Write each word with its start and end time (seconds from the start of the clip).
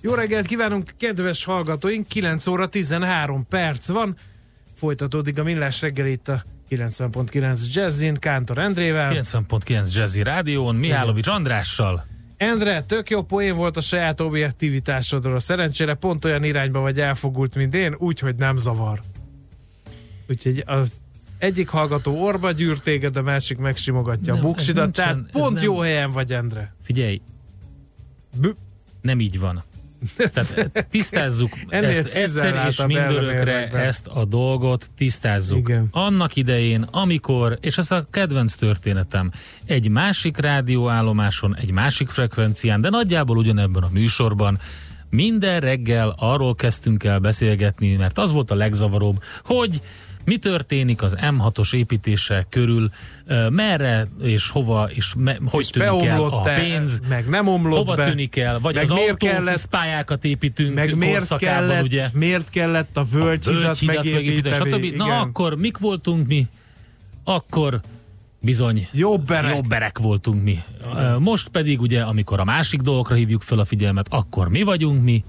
Jó 0.00 0.14
reggelt 0.14 0.46
kívánunk, 0.46 0.90
kedves 0.98 1.44
hallgatóink! 1.44 2.06
9 2.06 2.46
óra 2.46 2.68
13 2.68 3.46
perc 3.48 3.88
van. 3.88 4.16
Folytatódik 4.74 5.38
a 5.38 5.42
millás 5.42 5.80
reggel 5.80 6.06
itt 6.06 6.28
a 6.28 6.42
90.9 6.70 7.72
Jazzin, 7.72 8.14
Kántor 8.14 8.58
Endrével. 8.58 9.12
90.9 9.14 9.94
Jazzy 9.94 10.22
Rádión, 10.22 10.74
Mihálovics 10.74 11.26
Andrással. 11.28 12.06
Endre, 12.36 12.82
tök 12.82 13.10
jó 13.10 13.22
poén 13.22 13.56
volt 13.56 13.76
a 13.76 13.80
saját 13.80 14.20
objektivitásodról. 14.20 15.38
Szerencsére 15.40 15.94
pont 15.94 16.24
olyan 16.24 16.44
irányba 16.44 16.80
vagy 16.80 17.00
elfogult, 17.00 17.54
mint 17.54 17.74
én, 17.74 17.94
úgyhogy 17.98 18.34
nem 18.36 18.56
zavar. 18.56 19.02
Úgyhogy 20.28 20.62
az 20.66 20.92
egyik 21.38 21.68
hallgató 21.68 22.22
orba 22.24 22.52
gyűr 22.52 22.78
téged, 22.78 23.16
a 23.16 23.22
másik 23.22 23.58
megsimogatja 23.58 24.32
Nem, 24.34 24.44
a 24.44 24.46
buksidat, 24.46 24.84
nincsen- 24.84 25.04
tehát 25.06 25.30
pont 25.30 25.54
nem- 25.54 25.64
jó 25.64 25.78
helyen 25.78 26.10
vagy, 26.10 26.32
Endre. 26.32 26.74
Figyelj, 26.82 27.20
B- 28.36 28.56
nem 29.00 29.20
így 29.20 29.38
van. 29.38 29.64
Tehát 30.16 30.86
tisztázzuk 30.90 31.50
Ennél 31.68 31.88
ezt 31.88 32.16
egyszer 32.16 32.66
és 32.68 32.84
mindörökre 32.86 33.70
ezt 33.70 34.06
a 34.06 34.24
dolgot 34.24 34.90
tisztázzuk. 34.96 35.68
Igen. 35.68 35.88
Annak 35.90 36.36
idején, 36.36 36.82
amikor, 36.82 37.58
és 37.60 37.78
ez 37.78 37.90
a 37.90 38.06
kedvenc 38.10 38.54
történetem, 38.54 39.30
egy 39.64 39.88
másik 39.88 40.36
rádióállomáson, 40.36 41.56
egy 41.56 41.70
másik 41.70 42.08
frekvencián, 42.08 42.80
de 42.80 42.88
nagyjából 42.88 43.36
ugyanebben 43.36 43.82
a 43.82 43.88
műsorban, 43.92 44.58
minden 45.10 45.60
reggel 45.60 46.14
arról 46.18 46.54
kezdtünk 46.54 47.04
el 47.04 47.18
beszélgetni, 47.18 47.96
mert 47.96 48.18
az 48.18 48.32
volt 48.32 48.50
a 48.50 48.54
legzavaróbb, 48.54 49.22
hogy 49.44 49.80
mi 50.28 50.36
történik 50.36 51.02
az 51.02 51.16
M6-os 51.20 51.74
építése 51.74 52.46
körül, 52.48 52.90
merre 53.50 54.08
és 54.22 54.50
hova, 54.50 54.88
és 54.90 55.12
me, 55.16 55.36
hogy 55.44 55.60
És 55.62 55.70
tűnik 55.70 56.04
el 56.04 56.20
a 56.22 56.40
pénz, 56.42 57.00
meg 57.08 57.28
nem 57.28 57.48
omlott 57.48 57.78
hova 57.78 57.94
be. 57.94 58.04
tűnik 58.08 58.36
el, 58.36 58.58
vagy 58.60 58.74
Meg 58.74 58.82
az 58.84 58.90
miért 58.90 59.16
kellett- 59.16 59.66
pályákat 59.66 60.24
építünk 60.24 60.74
Meg 60.74 60.96
miért 60.96 61.36
kellett, 61.36 61.82
ugye? 61.82 62.08
miért 62.12 62.50
kellett 62.50 62.96
a 62.96 63.02
völgyhidat, 63.12 63.80
megépíteni? 63.86 64.70
stb. 64.70 64.82
Igen. 64.84 64.96
Na 64.96 65.18
akkor 65.18 65.56
mik 65.56 65.78
voltunk 65.78 66.26
mi? 66.26 66.46
Akkor 67.24 67.80
bizony 68.40 68.88
Jobberek. 68.92 69.54
jobberek 69.54 69.98
voltunk 69.98 70.42
mi. 70.42 70.58
Most 71.18 71.48
pedig 71.48 71.80
ugye, 71.80 72.00
amikor 72.02 72.40
a 72.40 72.44
másik 72.44 72.80
dolgokra 72.80 73.14
hívjuk 73.14 73.42
fel 73.42 73.58
a 73.58 73.64
figyelmet, 73.64 74.06
akkor 74.10 74.48
mi 74.48 74.62
vagyunk 74.62 75.02
mi, 75.02 75.24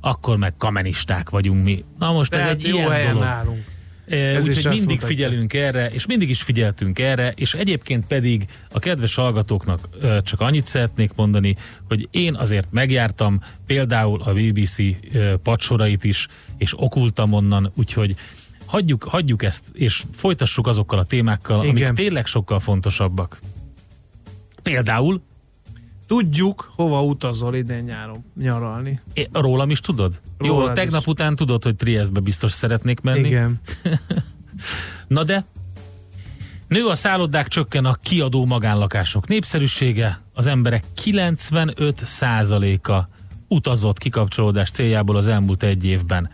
akkor 0.00 0.36
meg 0.36 0.56
kamenisták 0.56 1.30
vagyunk 1.30 1.64
mi. 1.64 1.84
Na 1.98 2.12
most 2.12 2.34
ez 2.34 2.40
Tehát 2.40 2.54
egy 2.54 2.66
jó 2.66 2.76
ilyen 2.76 2.90
helyen 2.90 3.12
dolog. 3.12 3.28
állunk. 3.28 3.64
Is 4.06 4.16
Úgyhogy 4.16 4.64
mindig 4.64 4.80
mutatja. 4.80 5.06
figyelünk 5.06 5.52
erre, 5.54 5.90
és 5.90 6.06
mindig 6.06 6.30
is 6.30 6.42
figyeltünk 6.42 6.98
erre, 6.98 7.32
és 7.36 7.54
egyébként 7.54 8.06
pedig 8.06 8.46
a 8.70 8.78
kedves 8.78 9.14
hallgatóknak 9.14 9.88
ö, 10.00 10.18
csak 10.22 10.40
annyit 10.40 10.66
szeretnék 10.66 11.10
mondani, 11.14 11.56
hogy 11.88 12.08
én 12.10 12.34
azért 12.34 12.68
megjártam 12.70 13.40
például 13.66 14.22
a 14.22 14.32
BBC 14.32 14.78
ö, 14.78 15.34
padsorait 15.42 16.04
is, 16.04 16.28
és 16.58 16.72
okultam 16.76 17.32
onnan, 17.32 17.72
úgyhogy 17.76 18.14
hagyjuk, 18.66 19.02
hagyjuk 19.02 19.42
ezt, 19.42 19.64
és 19.72 20.02
folytassuk 20.12 20.66
azokkal 20.66 20.98
a 20.98 21.04
témákkal, 21.04 21.64
Igen. 21.64 21.76
amik 21.86 21.96
tényleg 21.96 22.26
sokkal 22.26 22.60
fontosabbak. 22.60 23.40
Például, 24.62 25.22
Tudjuk, 26.06 26.72
hova 26.76 27.02
utazol 27.02 27.54
idén 27.54 27.84
nyáron 27.84 28.24
nyaralni. 28.36 29.00
é- 29.12 29.28
rólam 29.32 29.70
is 29.70 29.80
tudod? 29.80 30.20
Jó, 30.38 30.58
Rólad 30.58 30.74
tegnap 30.74 31.00
is. 31.00 31.06
után 31.06 31.36
tudod, 31.36 31.62
hogy 31.62 31.76
Triestbe 31.76 32.20
biztos 32.20 32.52
szeretnék 32.52 33.00
menni. 33.00 33.26
Igen. 33.26 33.60
Na 35.06 35.24
de, 35.24 35.44
nő 36.68 36.86
a 36.86 36.94
szállodák, 36.94 37.48
csökken 37.48 37.84
a 37.84 37.94
kiadó 37.94 38.44
magánlakások 38.44 39.28
népszerűsége, 39.28 40.20
az 40.32 40.46
emberek 40.46 40.84
95%-a 41.04 43.08
utazott 43.48 43.98
kikapcsolódás 43.98 44.70
céljából 44.70 45.16
az 45.16 45.28
elmúlt 45.28 45.62
egy 45.62 45.84
évben. 45.84 46.30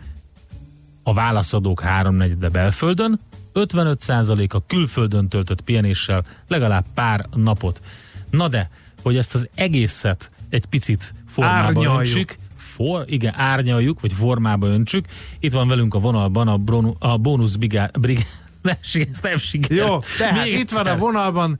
A 1.03 1.13
válaszadók 1.13 1.81
háromnegyede 1.81 2.49
belföldön, 2.49 3.19
55%-a 3.53 4.65
külföldön 4.65 5.27
töltött 5.27 5.61
pihenéssel 5.61 6.23
legalább 6.47 6.85
pár 6.93 7.25
napot. 7.35 7.81
Na 8.29 8.47
de, 8.47 8.69
hogy 9.01 9.17
ezt 9.17 9.33
az 9.35 9.47
egészet 9.55 10.31
egy 10.49 10.65
picit 10.65 11.13
formába 11.27 11.65
Árnyaljuk. 11.65 11.97
öntsük, 11.97 12.35
for, 12.57 13.03
igen, 13.07 13.33
árnyaljuk, 13.35 14.01
vagy 14.01 14.13
formába 14.13 14.67
öntsük. 14.67 15.05
Itt 15.39 15.51
van 15.53 15.67
velünk 15.67 15.93
a 15.93 15.99
vonalban 15.99 16.47
a, 16.47 16.57
bronu, 16.57 16.93
a 16.99 17.17
bónusz 17.17 17.55
brigá, 17.55 17.89
brigá, 17.99 18.21
nem, 18.61 18.75
ezt 18.81 19.23
nem 19.23 19.37
sikerült. 19.37 19.87
Jó, 19.87 19.99
tehát 20.17 20.43
Még 20.43 20.53
itt 20.59 20.69
van 20.69 20.79
a 20.85 20.89
egyszer. 20.89 20.99
vonalban 20.99 21.59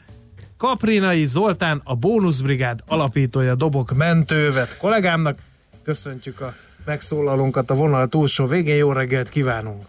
Kaprinai 0.57 1.25
Zoltán, 1.25 1.81
a 1.83 1.95
Bónuszbrigád 1.95 2.79
alapítója, 2.87 3.55
dobok 3.55 3.95
mentővet 3.95 4.77
kollégámnak. 4.77 5.39
Köszöntjük 5.83 6.41
a 6.41 6.53
megszólalónkat 6.85 7.69
a 7.71 7.73
vonal 7.73 8.07
túlsó 8.07 8.45
végén. 8.45 8.75
Jó 8.75 8.91
reggelt 8.91 9.29
kívánunk! 9.29 9.85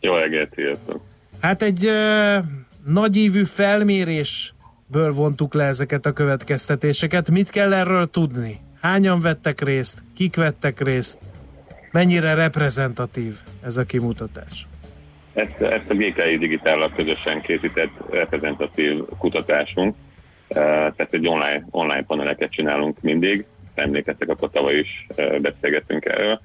Jó 0.00 0.14
reggelt, 0.14 0.52
sziasztok! 0.54 1.00
Hát 1.40 1.62
egy 1.62 1.86
ö, 1.86 2.38
nagyívű 2.84 3.44
felmérésből 4.90 5.24
vontuk 5.24 5.54
le 5.54 5.64
ezeket 5.64 6.06
a 6.06 6.12
következtetéseket. 6.12 7.30
Mit 7.30 7.50
kell 7.50 7.72
erről 7.72 8.10
tudni? 8.10 8.60
Hányan 8.80 9.20
vettek 9.20 9.60
részt? 9.60 10.02
Kik 10.16 10.36
vettek 10.36 10.80
részt? 10.80 11.18
Mennyire 11.92 12.34
reprezentatív 12.34 13.34
ez 13.64 13.76
a 13.76 13.84
kimutatás? 13.84 14.66
Ezt, 15.34 15.60
ezt 15.60 15.88
a 15.88 15.94
GKI 15.94 16.38
Digitállal 16.38 16.92
közösen 16.96 17.40
készített 17.40 17.90
reprezentatív 18.10 19.02
kutatásunk, 19.18 19.94
Eh, 20.52 20.62
tehát 20.96 21.08
egy 21.10 21.28
online, 21.28 21.66
online 21.70 22.02
paneleket 22.02 22.50
csinálunk 22.50 23.00
mindig, 23.00 23.44
emlékeztek, 23.74 24.28
akkor 24.28 24.50
tavaly 24.50 24.78
is 24.78 25.06
eh, 25.16 25.38
beszélgettünk 25.38 26.04
erről. 26.04 26.40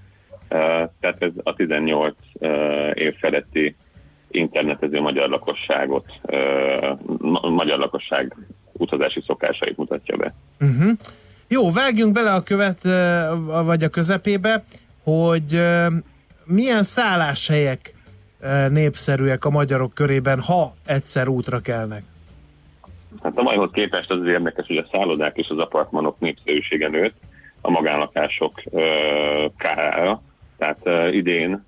Eh, 0.47 0.87
Tehát 0.99 1.15
ez 1.19 1.31
a 1.43 1.53
18 1.53 2.15
eh, 2.39 2.91
év 2.93 3.15
feletti 3.19 3.75
internetező 4.35 5.01
magyar 5.01 5.29
lakosságot, 5.29 6.05
ma- 7.17 7.49
magyar 7.49 7.77
lakosság 7.79 8.35
utazási 8.71 9.23
szokásait 9.25 9.77
mutatja 9.77 10.17
be. 10.17 10.33
Uh-huh. 10.59 10.91
Jó, 11.47 11.71
vágjunk 11.71 12.13
bele 12.13 12.33
a 12.33 12.43
követ, 12.43 12.79
vagy 13.63 13.83
a 13.83 13.89
közepébe, 13.89 14.63
hogy 15.03 15.61
milyen 16.45 16.83
szálláshelyek 16.83 17.93
népszerűek 18.69 19.45
a 19.45 19.49
magyarok 19.49 19.93
körében, 19.93 20.39
ha 20.41 20.75
egyszer 20.85 21.27
útra 21.27 21.59
kelnek. 21.59 22.03
Hát 23.23 23.37
a 23.37 23.41
majhoz 23.41 23.69
képest 23.73 24.11
az 24.11 24.25
érdekes, 24.27 24.67
hogy 24.67 24.77
a 24.77 24.87
szállodák 24.91 25.37
és 25.37 25.47
az 25.49 25.57
apartmanok 25.57 26.19
népszerűsége 26.19 26.87
nőtt, 26.87 27.15
a 27.61 27.69
magánlakások 27.69 28.63
kárára. 29.57 30.21
Tehát 30.57 31.13
idén 31.13 31.65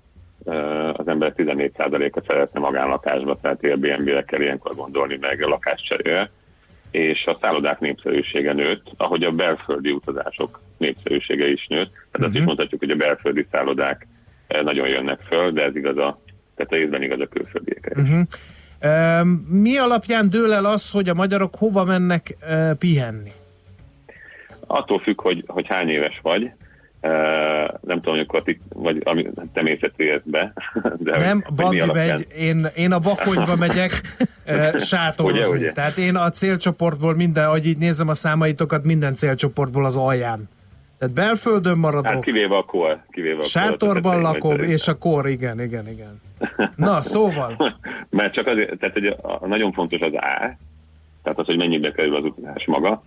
az 0.92 1.08
ember 1.08 1.32
14%-a 1.36 2.22
szeretne 2.28 2.60
magánlakásba, 2.60 3.38
tehát 3.40 3.64
Airbnb-re 3.64 4.24
kell 4.24 4.40
ilyenkor 4.40 4.74
gondolni 4.74 5.18
meg 5.20 5.42
a 5.42 5.48
lakáscserére, 5.48 6.30
és 6.90 7.24
a 7.26 7.38
szállodák 7.40 7.80
népszerűsége 7.80 8.52
nőtt, 8.52 8.86
ahogy 8.96 9.22
a 9.22 9.30
belföldi 9.30 9.90
utazások 9.90 10.60
népszerűsége 10.76 11.50
is 11.50 11.66
nőtt. 11.66 11.90
Tehát 11.92 12.10
uh-huh. 12.12 12.26
azt 12.26 12.34
is 12.34 12.42
mondhatjuk, 12.42 12.80
hogy 12.80 12.90
a 12.90 12.96
belföldi 12.96 13.46
szállodák 13.52 14.06
ö, 14.48 14.62
nagyon 14.62 14.88
jönnek 14.88 15.20
föl, 15.20 15.50
de 15.50 15.64
ez 15.64 15.76
igaz 15.76 15.96
a, 15.96 16.20
tehát 16.54 16.72
részben 16.72 17.02
igaz 17.02 17.20
a 17.20 17.26
külföldiekre 17.26 18.02
is. 18.02 18.08
Uh-huh. 18.08 18.26
Mi 19.48 19.76
alapján 19.76 20.30
dől 20.30 20.52
el 20.52 20.64
az, 20.64 20.90
hogy 20.90 21.08
a 21.08 21.14
magyarok 21.14 21.54
hova 21.54 21.84
mennek 21.84 22.36
ö, 22.48 22.70
pihenni? 22.78 23.32
Attól 24.66 24.98
függ, 24.98 25.20
hogy, 25.20 25.44
hogy 25.46 25.66
hány 25.68 25.88
éves 25.88 26.18
vagy. 26.22 26.52
Nem 27.80 27.96
tudom, 28.00 28.14
amikor 28.14 28.42
ti, 28.42 28.60
vagy 28.68 29.00
ami, 29.04 29.26
te 29.52 29.62
mész 29.62 29.78
be, 30.24 30.52
de 30.98 31.12
hogy- 31.12 31.20
Nem, 31.20 31.42
hogy 31.44 31.54
Bandi 31.54 31.80
alapján. 31.80 32.06
megy, 32.06 32.26
én, 32.38 32.66
én 32.76 32.92
a 32.92 32.98
Bakonyba 32.98 33.56
megyek 33.66 33.90
sátorozni. 34.78 35.38
Ugye, 35.38 35.58
ugye? 35.58 35.72
Tehát 35.72 35.96
én 35.96 36.16
a 36.16 36.30
célcsoportból 36.30 37.14
minden, 37.14 37.44
ahogy 37.46 37.66
így 37.66 37.78
nézem 37.78 38.08
a 38.08 38.14
számaitokat, 38.14 38.84
minden 38.84 39.14
célcsoportból 39.14 39.84
az 39.84 39.96
alján. 39.96 40.48
Tehát 40.98 41.14
belföldön 41.14 41.78
maradok. 41.78 42.12
Hát 42.12 42.22
kivéve 42.22 42.56
a 42.56 42.62
kor. 42.62 42.98
Kivéve 43.10 43.34
a 43.34 43.36
kor, 43.36 43.44
Sátorban 43.44 44.20
tehát 44.20 44.32
lakom, 44.34 44.58
és 44.60 44.88
a 44.88 44.98
kor, 44.98 45.28
igen, 45.28 45.60
igen, 45.60 45.88
igen. 45.88 46.20
Na, 46.76 47.02
szóval, 47.02 47.76
Mert 48.10 48.32
csak 48.34 48.46
azért, 48.46 48.78
tehát 48.78 48.94
hogy 48.94 49.06
a, 49.06 49.38
a, 49.40 49.46
nagyon 49.46 49.72
fontos 49.72 50.00
az 50.00 50.12
ár, 50.16 50.58
tehát 51.22 51.38
az, 51.38 51.46
hogy 51.46 51.56
mennyibe 51.56 51.92
kerül 51.92 52.16
az 52.16 52.24
utazás 52.24 52.64
maga. 52.66 53.02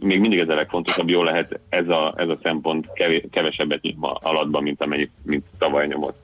Még 0.00 0.20
mindig 0.20 0.38
ez 0.38 0.48
a 0.48 0.54
legfontosabb, 0.54 1.08
jól 1.08 1.24
lehet 1.24 1.60
ez 1.68 1.88
a, 1.88 2.14
ez 2.16 2.28
a 2.28 2.38
szempont 2.42 2.86
kevesebbet 3.30 3.82
nyit 3.82 3.98
ma 3.98 4.12
alatban, 4.12 4.62
mint 4.62 4.80
amennyi, 4.80 5.10
mint 5.22 5.44
tavaly 5.58 5.86
nyomott. 5.86 6.16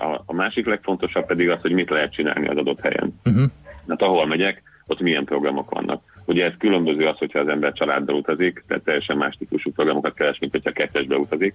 A, 0.00 0.22
a 0.26 0.32
másik 0.32 0.66
legfontosabb 0.66 1.26
pedig 1.26 1.50
az, 1.50 1.60
hogy 1.60 1.72
mit 1.72 1.90
lehet 1.90 2.12
csinálni 2.12 2.48
az 2.48 2.56
adott 2.56 2.80
helyen. 2.80 3.20
Uh-huh. 3.24 3.44
Hát 3.88 4.02
ahol 4.02 4.26
megyek, 4.26 4.62
ott 4.86 5.00
milyen 5.00 5.24
programok 5.24 5.70
vannak. 5.70 6.02
Ugye 6.24 6.44
ez 6.44 6.52
különböző 6.58 7.06
az, 7.06 7.18
hogyha 7.18 7.38
az 7.38 7.48
ember 7.48 7.72
családdal 7.72 8.16
utazik, 8.16 8.64
tehát 8.68 8.82
teljesen 8.84 9.16
más 9.16 9.36
típusú 9.38 9.72
programokat 9.72 10.14
keres, 10.14 10.38
mint 10.38 10.52
hogyha 10.52 10.70
kettesbe 10.70 11.16
utazik. 11.16 11.54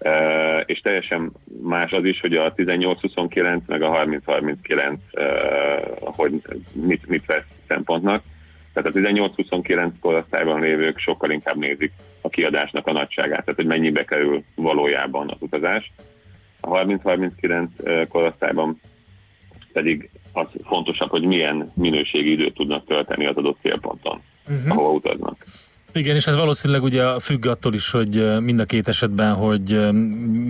Uh, 0.00 0.62
és 0.66 0.80
teljesen 0.80 1.32
más 1.62 1.92
az 1.92 2.04
is, 2.04 2.20
hogy 2.20 2.36
a 2.36 2.54
18-29 2.54 3.60
meg 3.66 3.82
a 3.82 4.04
30-39 4.04 4.96
uh, 5.12 6.14
hogy 6.16 6.42
mit, 6.72 7.06
mit 7.06 7.26
vesz 7.26 7.44
szempontnak. 7.68 8.22
Tehát 8.82 8.96
a 8.96 9.30
18-29 9.36 9.90
korosztályban 10.00 10.60
lévők 10.60 10.98
sokkal 10.98 11.30
inkább 11.30 11.56
nézik 11.56 11.92
a 12.20 12.28
kiadásnak 12.28 12.86
a 12.86 12.92
nagyságát, 12.92 13.44
tehát 13.44 13.54
hogy 13.54 13.66
mennyibe 13.66 14.04
kerül 14.04 14.42
valójában 14.54 15.30
az 15.30 15.36
utazás. 15.40 15.92
A 16.60 16.68
30-39 16.68 18.06
korosztályban 18.08 18.80
pedig 19.72 20.10
az 20.32 20.46
fontosabb, 20.64 21.10
hogy 21.10 21.22
milyen 21.22 21.72
minőségi 21.74 22.30
időt 22.30 22.54
tudnak 22.54 22.86
tölteni 22.86 23.26
az 23.26 23.36
adott 23.36 23.58
célponton, 23.62 24.22
uh-huh. 24.48 24.70
ahova 24.70 24.90
utaznak. 24.90 25.44
Igen, 25.92 26.16
és 26.16 26.26
ez 26.26 26.36
valószínűleg 26.36 26.82
ugye 26.82 27.18
függ 27.20 27.46
attól 27.46 27.74
is, 27.74 27.90
hogy 27.90 28.40
mind 28.40 28.60
a 28.60 28.64
két 28.64 28.88
esetben, 28.88 29.34
hogy, 29.34 29.80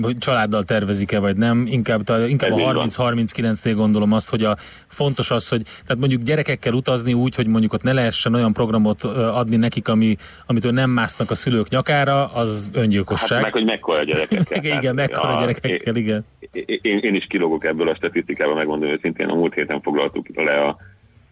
hogy 0.02 0.18
családdal 0.18 0.62
tervezik-e 0.62 1.18
vagy 1.18 1.36
nem. 1.36 1.66
Inkább, 1.66 2.02
inkább 2.28 2.52
a 2.52 2.86
30-39-nél 2.86 3.72
gondolom 3.74 4.12
azt, 4.12 4.30
hogy 4.30 4.44
a 4.44 4.56
fontos 4.86 5.30
az, 5.30 5.48
hogy 5.48 5.62
tehát 5.62 5.98
mondjuk 5.98 6.22
gyerekekkel 6.22 6.72
utazni 6.72 7.12
úgy, 7.12 7.34
hogy 7.34 7.46
mondjuk 7.46 7.72
ott 7.72 7.82
ne 7.82 7.92
lehessen 7.92 8.34
olyan 8.34 8.52
programot 8.52 9.02
adni 9.04 9.56
nekik, 9.56 9.88
ami, 9.88 10.16
amitől 10.46 10.72
nem 10.72 10.90
másznak 10.90 11.30
a 11.30 11.34
szülők 11.34 11.68
nyakára, 11.68 12.26
az 12.26 12.70
öngyilkosság. 12.72 13.42
Hát 13.42 13.42
meg, 13.42 13.52
hogy 13.52 13.64
mekkora 13.64 14.04
gyerekekkel. 14.04 14.64
igen, 14.78 14.94
mekkora 14.94 15.36
a, 15.36 15.40
gyerekekkel, 15.40 15.96
igen. 15.96 16.24
Én, 16.82 16.98
én 16.98 17.14
is 17.14 17.26
kilógok 17.28 17.64
ebből 17.64 17.88
a 17.88 17.94
statisztikával, 17.94 18.54
megmondom 18.54 18.88
őszintén, 18.88 19.28
a 19.28 19.34
múlt 19.34 19.54
héten 19.54 19.80
foglaltuk 19.80 20.26
le 20.34 20.64
a 20.64 20.76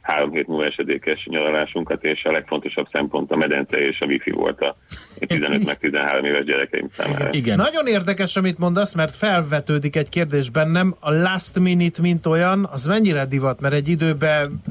három 0.06 0.30
hét 0.30 0.46
múlva 0.46 0.64
esedékes 0.64 1.26
nyaralásunkat, 1.30 2.04
és 2.04 2.24
a 2.24 2.30
legfontosabb 2.30 2.86
szempont 2.92 3.30
a 3.30 3.36
medence 3.36 3.76
és 3.76 4.00
a 4.00 4.06
wifi 4.06 4.30
volt 4.30 4.60
a 4.60 4.76
15 5.18 5.64
meg 5.64 5.78
13 5.78 6.24
éves 6.24 6.44
gyerekeim 6.44 6.88
számára. 6.90 7.28
Igen. 7.32 7.56
Nagyon 7.56 7.86
érdekes, 7.86 8.36
amit 8.36 8.58
mondasz, 8.58 8.94
mert 8.94 9.14
felvetődik 9.14 9.96
egy 9.96 10.08
kérdés 10.08 10.50
bennem, 10.50 10.94
a 11.00 11.10
last 11.10 11.58
minute, 11.58 12.02
mint 12.02 12.26
olyan, 12.26 12.68
az 12.72 12.86
mennyire 12.86 13.26
divat, 13.26 13.60
mert 13.60 13.74
egy 13.74 13.88
időben 13.88 14.62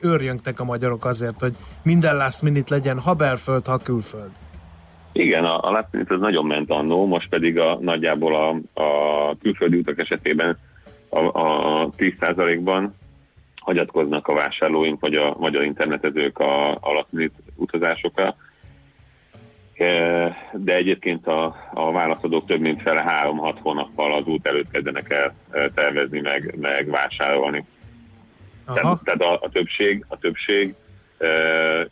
őrjöngtek 0.00 0.60
a 0.60 0.64
magyarok 0.64 1.04
azért, 1.04 1.40
hogy 1.40 1.52
minden 1.82 2.16
last 2.16 2.42
minute 2.42 2.74
legyen, 2.74 2.98
ha 2.98 3.14
belföld, 3.14 3.66
ha 3.66 3.78
külföld. 3.78 4.30
Igen, 5.12 5.44
a, 5.44 5.68
a 5.68 5.70
last 5.70 5.88
minute 5.90 6.14
az 6.14 6.20
nagyon 6.20 6.46
ment 6.46 6.70
annó, 6.70 7.06
most 7.06 7.28
pedig 7.28 7.58
a, 7.58 7.78
nagyjából 7.80 8.34
a, 8.34 8.80
a 8.82 9.36
külföldi 9.42 9.76
utak 9.76 9.98
esetében 9.98 10.58
a, 11.08 11.18
a 11.18 11.90
10%-ban 11.96 12.94
hagyatkoznak 13.66 14.28
a 14.28 14.34
vásárlóink 14.34 15.00
vagy 15.00 15.14
a 15.14 15.36
magyar 15.38 15.64
internetezők 15.64 16.38
a, 16.38 16.70
a 16.70 17.06
utazásokra. 17.54 18.36
E, 19.74 19.86
de 20.52 20.74
egyébként 20.74 21.26
a, 21.26 21.56
a 21.74 21.92
válaszadók 21.92 22.46
több 22.46 22.60
mint 22.60 22.82
fele 22.82 23.04
3-6 23.24 23.56
hónappal 23.62 24.14
az 24.14 24.26
út 24.26 24.46
előtt 24.46 24.70
kezdenek 24.70 25.10
el 25.10 25.34
e, 25.50 25.70
tervezni, 25.70 26.20
meg, 26.20 26.54
meg 26.60 26.90
vásárolni. 26.90 27.64
Tehát, 28.74 29.02
tehát 29.04 29.22
a, 29.22 29.32
a 29.32 29.48
többség, 29.48 30.04
a 30.08 30.18
többség 30.18 30.74
e, 31.18 31.26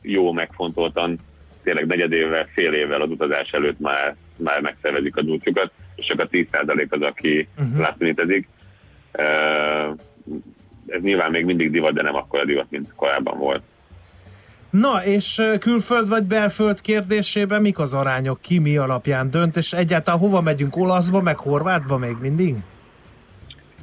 jó 0.02 0.32
megfontoltan, 0.32 1.18
tényleg 1.62 1.86
negyed 1.86 2.12
évvel, 2.12 2.48
fél 2.52 2.72
évvel 2.72 3.00
az 3.00 3.10
utazás 3.10 3.50
előtt 3.50 3.80
már, 3.80 4.16
már 4.36 4.60
megszervezik 4.60 5.16
az 5.16 5.26
útjukat, 5.26 5.72
és 5.94 6.06
csak 6.06 6.20
a 6.20 6.28
10% 6.28 6.88
az, 6.88 7.02
aki 7.02 7.48
uh-huh. 7.58 7.78
látszínítezik 7.78 8.48
ez 10.86 11.02
nyilván 11.02 11.30
még 11.30 11.44
mindig 11.44 11.70
divat, 11.70 11.92
de 11.92 12.02
nem 12.02 12.14
akkor 12.14 12.40
a 12.40 12.44
divat, 12.44 12.66
mint 12.70 12.92
korábban 12.96 13.38
volt. 13.38 13.62
Na, 14.70 15.04
és 15.04 15.42
külföld 15.60 16.08
vagy 16.08 16.22
belföld 16.22 16.80
kérdésében 16.80 17.60
mik 17.60 17.78
az 17.78 17.94
arányok? 17.94 18.40
Ki 18.40 18.58
mi 18.58 18.76
alapján 18.76 19.30
dönt, 19.30 19.56
és 19.56 19.72
egyáltalán 19.72 20.20
hova 20.20 20.40
megyünk? 20.40 20.76
Olaszba, 20.76 21.20
meg 21.20 21.38
Horvátba 21.38 21.98
még 21.98 22.16
mindig? 22.20 22.54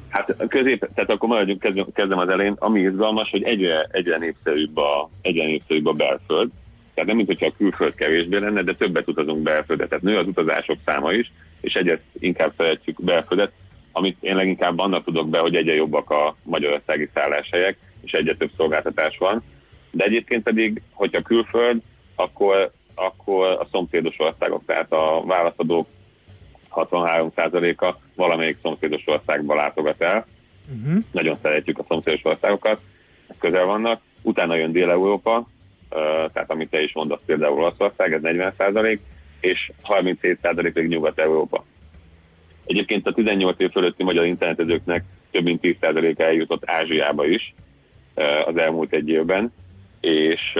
Hát 0.08 0.36
közép, 0.48 0.88
tehát 0.94 1.10
akkor 1.10 1.28
maradjunk, 1.28 1.60
kezdem, 1.60 1.86
kezdem 1.94 2.18
az 2.18 2.28
elején. 2.28 2.56
Ami 2.58 2.80
izgalmas, 2.80 3.30
hogy 3.30 3.42
egyre, 3.42 3.88
egyre, 3.90 4.18
népszerűbb 4.18 4.76
a, 4.76 5.10
egyre 5.22 5.44
népszerűbb 5.44 5.86
a 5.86 5.92
belföld. 5.92 6.50
Tehát 6.94 7.08
nem, 7.08 7.16
mint 7.16 7.28
hogyha 7.28 7.46
a 7.46 7.54
külföld 7.56 7.94
kevésbé 7.94 8.38
lenne, 8.38 8.62
de 8.62 8.74
többet 8.74 9.08
utazunk 9.08 9.42
belföldet. 9.42 9.88
Tehát 9.88 10.04
nő 10.04 10.16
az 10.16 10.26
utazások 10.26 10.78
száma 10.84 11.12
is, 11.12 11.32
és 11.60 11.74
egyre 11.74 12.00
inkább 12.18 12.52
szeretjük 12.56 13.04
belföldet 13.04 13.52
amit 13.92 14.16
én 14.20 14.36
leginkább 14.36 14.78
annak 14.78 15.04
tudok 15.04 15.28
be, 15.28 15.38
hogy 15.38 15.56
egyre 15.56 15.74
jobbak 15.74 16.10
a 16.10 16.36
magyarországi 16.42 17.08
szálláshelyek, 17.14 17.76
és 18.04 18.12
egyre 18.12 18.34
több 18.34 18.50
szolgáltatás 18.56 19.18
van. 19.18 19.42
De 19.90 20.04
egyébként 20.04 20.42
pedig, 20.42 20.82
hogyha 20.92 21.22
külföld, 21.22 21.82
akkor, 22.14 22.70
akkor 22.94 23.46
a 23.46 23.66
szomszédos 23.70 24.14
országok, 24.18 24.62
tehát 24.66 24.92
a 24.92 25.22
válaszadók 25.26 25.86
63%-a 26.74 27.94
valamelyik 28.14 28.58
szomszédos 28.62 29.02
országba 29.06 29.54
látogat 29.54 30.02
el. 30.02 30.26
Uh-huh. 30.76 31.02
Nagyon 31.10 31.36
szeretjük 31.42 31.78
a 31.78 31.84
szomszédos 31.88 32.24
országokat, 32.24 32.80
közel 33.38 33.64
vannak. 33.64 34.00
Utána 34.22 34.54
jön 34.54 34.72
Dél-Európa, 34.72 35.46
tehát 36.32 36.50
amit 36.50 36.70
te 36.70 36.82
is 36.82 36.92
mondasz, 36.94 37.20
például 37.26 37.58
Olaszország, 37.58 38.12
ez 38.12 38.20
40%, 38.22 38.98
és 39.40 39.72
37% 39.88 40.36
pedig 40.52 40.88
Nyugat-Európa. 40.88 41.64
Egyébként 42.66 43.06
a 43.06 43.12
18 43.12 43.60
év 43.60 43.70
fölötti 43.70 44.02
magyar 44.02 44.24
internetezőknek 44.24 45.04
több 45.30 45.42
mint 45.42 45.60
10%-a 45.62 46.22
eljutott 46.22 46.62
Ázsiába 46.66 47.26
is 47.26 47.54
az 48.46 48.56
elmúlt 48.56 48.92
egy 48.92 49.08
évben, 49.08 49.52
és, 50.00 50.58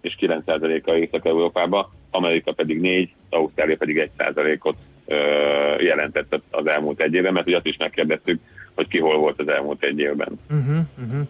és 0.00 0.16
9%-a 0.20 0.90
Észak-Európába, 0.90 1.92
Amerika 2.10 2.52
pedig 2.52 2.80
4, 2.80 3.12
Ausztrália 3.30 3.76
pedig 3.76 4.10
1%-ot 4.18 4.76
eh, 5.06 5.82
jelentett 5.82 6.40
az 6.50 6.66
elmúlt 6.66 7.00
egy 7.00 7.14
évben, 7.14 7.32
mert 7.32 7.46
ugye 7.46 7.56
azt 7.56 7.66
is 7.66 7.76
megkérdeztük, 7.76 8.40
hogy 8.74 8.88
ki 8.88 8.98
hol 8.98 9.16
volt 9.18 9.40
az 9.40 9.48
elmúlt 9.48 9.84
egy 9.84 9.98
évben. 9.98 10.40
Uh-huh, 10.50 10.78
uh-huh. 11.04 11.28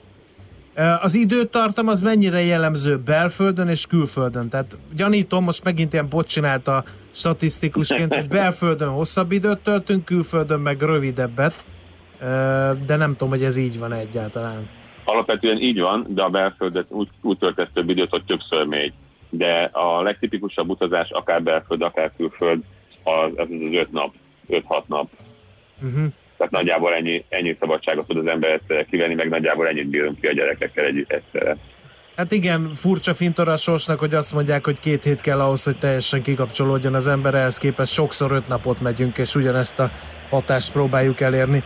Az 1.00 1.14
időtartam 1.14 1.88
az 1.88 2.00
mennyire 2.00 2.42
jellemző 2.42 2.98
belföldön 2.98 3.68
és 3.68 3.86
külföldön? 3.86 4.48
Tehát 4.48 4.78
gyanítom, 4.96 5.44
most 5.44 5.64
megint 5.64 5.92
ilyen 5.92 6.08
bot 6.08 6.28
csinálta 6.28 6.84
statisztikusként, 7.10 8.14
hogy 8.14 8.28
belföldön 8.28 8.88
hosszabb 8.88 9.32
időt 9.32 9.58
töltünk, 9.58 10.04
külföldön 10.04 10.60
meg 10.60 10.80
rövidebbet, 10.80 11.64
de 12.86 12.96
nem 12.96 13.12
tudom, 13.12 13.28
hogy 13.28 13.44
ez 13.44 13.56
így 13.56 13.78
van 13.78 13.92
egyáltalán. 13.92 14.68
Alapvetően 15.04 15.58
így 15.58 15.80
van, 15.80 16.06
de 16.08 16.22
a 16.22 16.28
belföldet 16.28 16.86
úgy, 16.88 17.08
úgy 17.22 17.38
töltesz 17.38 17.68
több 17.74 17.88
időt, 17.88 18.10
hogy 18.10 18.24
többször 18.24 18.66
még. 18.66 18.92
De 19.30 19.70
a 19.72 20.02
legtipikusabb 20.02 20.68
utazás, 20.68 21.10
akár 21.10 21.42
belföld, 21.42 21.82
akár 21.82 22.12
külföld, 22.16 22.62
az 23.02 23.12
az, 23.24 23.32
az 23.36 23.46
öt 23.72 23.92
nap, 23.92 24.14
öt-hat 24.48 24.88
nap. 24.88 25.08
Uh-huh. 25.82 26.06
Tehát 26.42 26.64
nagyjából 26.64 26.94
ennyi, 26.94 27.24
ennyi 27.28 27.56
szabadságot 27.60 28.06
tud 28.06 28.16
az 28.16 28.26
ember 28.26 28.50
egyszerre 28.50 28.84
kivenni, 28.90 29.14
meg 29.14 29.28
nagyjából 29.28 29.68
ennyit 29.68 29.86
bírunk 29.86 30.20
ki 30.20 30.26
a 30.26 30.32
gyerekekkel 30.32 30.84
egy 30.84 31.04
egyszerre. 31.08 31.56
Hát 32.16 32.32
igen, 32.32 32.70
furcsa 32.74 33.14
fintora 33.14 33.56
sorsnak, 33.56 33.98
hogy 33.98 34.14
azt 34.14 34.34
mondják, 34.34 34.64
hogy 34.64 34.80
két 34.80 35.04
hét 35.04 35.20
kell 35.20 35.40
ahhoz, 35.40 35.64
hogy 35.64 35.78
teljesen 35.78 36.22
kikapcsolódjon 36.22 36.94
az 36.94 37.08
ember, 37.08 37.34
ehhez 37.34 37.58
képest 37.58 37.92
sokszor 37.92 38.32
öt 38.32 38.48
napot 38.48 38.80
megyünk, 38.80 39.18
és 39.18 39.34
ugyanezt 39.34 39.78
a 39.78 39.90
hatást 40.30 40.72
próbáljuk 40.72 41.20
elérni. 41.20 41.62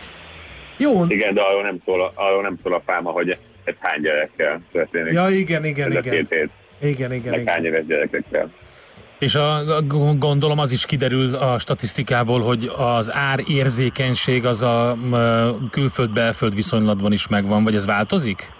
Jó. 0.77 1.05
Igen, 1.07 1.33
de 1.33 1.41
arról 1.41 1.61
nem 1.61 1.77
szól, 1.85 2.11
arról 2.15 2.41
nem 2.41 2.57
szól 2.63 2.73
a 2.73 2.81
fáma, 2.85 3.11
hogy 3.11 3.37
ez 3.63 3.73
hány 3.79 4.01
gyerekkel 4.01 4.61
történik. 4.71 5.13
Ja, 5.13 5.29
igen, 5.29 5.65
igen, 5.65 5.91
ez 5.91 6.05
igen. 6.05 6.13
Két 6.13 6.29
hét. 6.29 6.49
Igen, 6.89 7.13
igen, 7.13 7.29
Meg 7.29 7.39
igen. 7.41 7.53
hány 7.53 7.65
éves 7.65 7.85
gyerekekkel. 7.85 8.51
És 9.19 9.35
a, 9.35 9.81
gondolom 10.17 10.59
az 10.59 10.71
is 10.71 10.85
kiderül 10.85 11.35
a 11.35 11.59
statisztikából, 11.59 12.41
hogy 12.41 12.71
az 12.77 13.13
árérzékenység 13.13 14.45
az 14.45 14.61
a 14.61 14.97
külföld-belföld 15.71 16.55
viszonylatban 16.55 17.11
is 17.11 17.27
megvan, 17.27 17.63
vagy 17.63 17.75
ez 17.75 17.85
változik? 17.85 18.51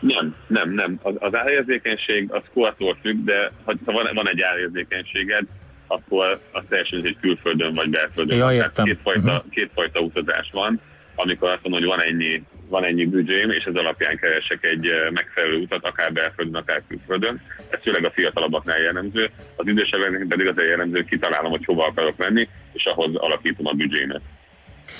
Nem, 0.00 0.34
nem, 0.46 0.70
nem. 0.74 0.98
Az, 1.02 1.14
az 1.18 1.34
árérzékenység 1.36 2.32
az 2.32 2.42
kortól 2.54 2.96
függ, 3.02 3.24
de 3.24 3.52
ha 3.64 3.74
van, 3.84 4.08
van 4.14 4.28
egy 4.28 4.40
árérzékenységed, 4.40 5.44
akkor 5.86 6.40
az 6.52 6.62
teljesen 6.68 7.04
egy 7.04 7.16
külföldön 7.20 7.74
vagy 7.74 7.90
belföldön. 7.90 8.36
Ja, 8.36 8.52
értem. 8.52 8.84
Kétfajta, 8.84 9.20
uh-huh. 9.20 9.50
kétfajta 9.50 10.00
utazás 10.00 10.50
van, 10.52 10.80
amikor 11.14 11.48
azt 11.48 11.62
mondom, 11.62 11.80
hogy 11.80 11.98
van 11.98 12.06
ennyi, 12.06 12.42
van 12.70 12.84
ennyi 12.84 13.06
büdzsém, 13.06 13.50
és 13.50 13.64
ez 13.64 13.74
alapján 13.74 14.16
keresek 14.16 14.64
egy 14.64 14.86
megfelelő 15.10 15.56
utat, 15.56 15.84
akár 15.84 16.12
belföldön, 16.12 16.54
akár 16.54 16.82
külföldön. 16.88 17.40
Ez 17.68 17.78
főleg 17.82 18.04
a 18.04 18.10
fiatalabbaknál 18.10 18.80
jellemző. 18.80 19.30
Az 19.56 19.66
idősebbeknek 19.66 20.26
pedig 20.28 20.46
az 20.46 20.56
a 20.56 20.64
jellemző, 20.64 21.04
kitalálom, 21.04 21.50
hogy 21.50 21.64
hova 21.64 21.86
akarok 21.86 22.16
menni, 22.16 22.48
és 22.72 22.84
ahhoz 22.84 23.14
alakítom 23.14 23.66
a 23.66 23.72
büdzsémet. 23.72 24.20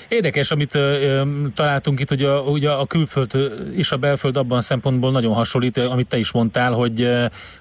Érdekes, 0.09 0.50
amit 0.50 0.75
ö, 0.75 1.23
találtunk 1.55 2.00
itt, 2.00 2.09
hogy 2.09 2.23
a, 2.23 2.41
ugye 2.41 2.71
a 2.71 2.87
külföld 2.87 3.31
és 3.77 3.93
a 3.93 3.97
belföld 3.97 4.37
abban 4.37 4.59
a 4.59 4.61
szempontból 4.61 5.11
nagyon 5.11 5.35
hasonlít, 5.35 5.77
amit 5.77 6.09
te 6.09 6.17
is 6.17 6.33
mondtál, 6.33 6.73
hogy, 6.73 7.09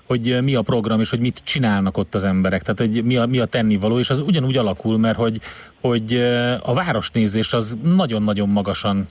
hogy 0.04 0.38
mi 0.42 0.56
a 0.56 0.62
program, 0.62 1.00
és 1.00 1.10
hogy 1.10 1.20
mit 1.20 1.42
csinálnak 1.44 1.98
ott 1.98 2.16
az 2.16 2.24
emberek, 2.24 2.62
tehát 2.62 2.80
hogy 2.80 3.04
mi 3.04 3.18
a, 3.18 3.25
mi 3.25 3.39
a 3.39 3.46
tennivaló, 3.46 4.00
és 4.00 4.10
az 4.10 4.20
ugyanúgy 4.20 4.58
alakul, 4.58 4.98
mert 4.98 5.18
hogy, 5.18 5.42
hogy 5.82 6.16
a 6.62 6.74
városnézés 6.74 7.54
az 7.54 7.78
nagyon-nagyon 7.84 8.50
magasan 8.50 9.06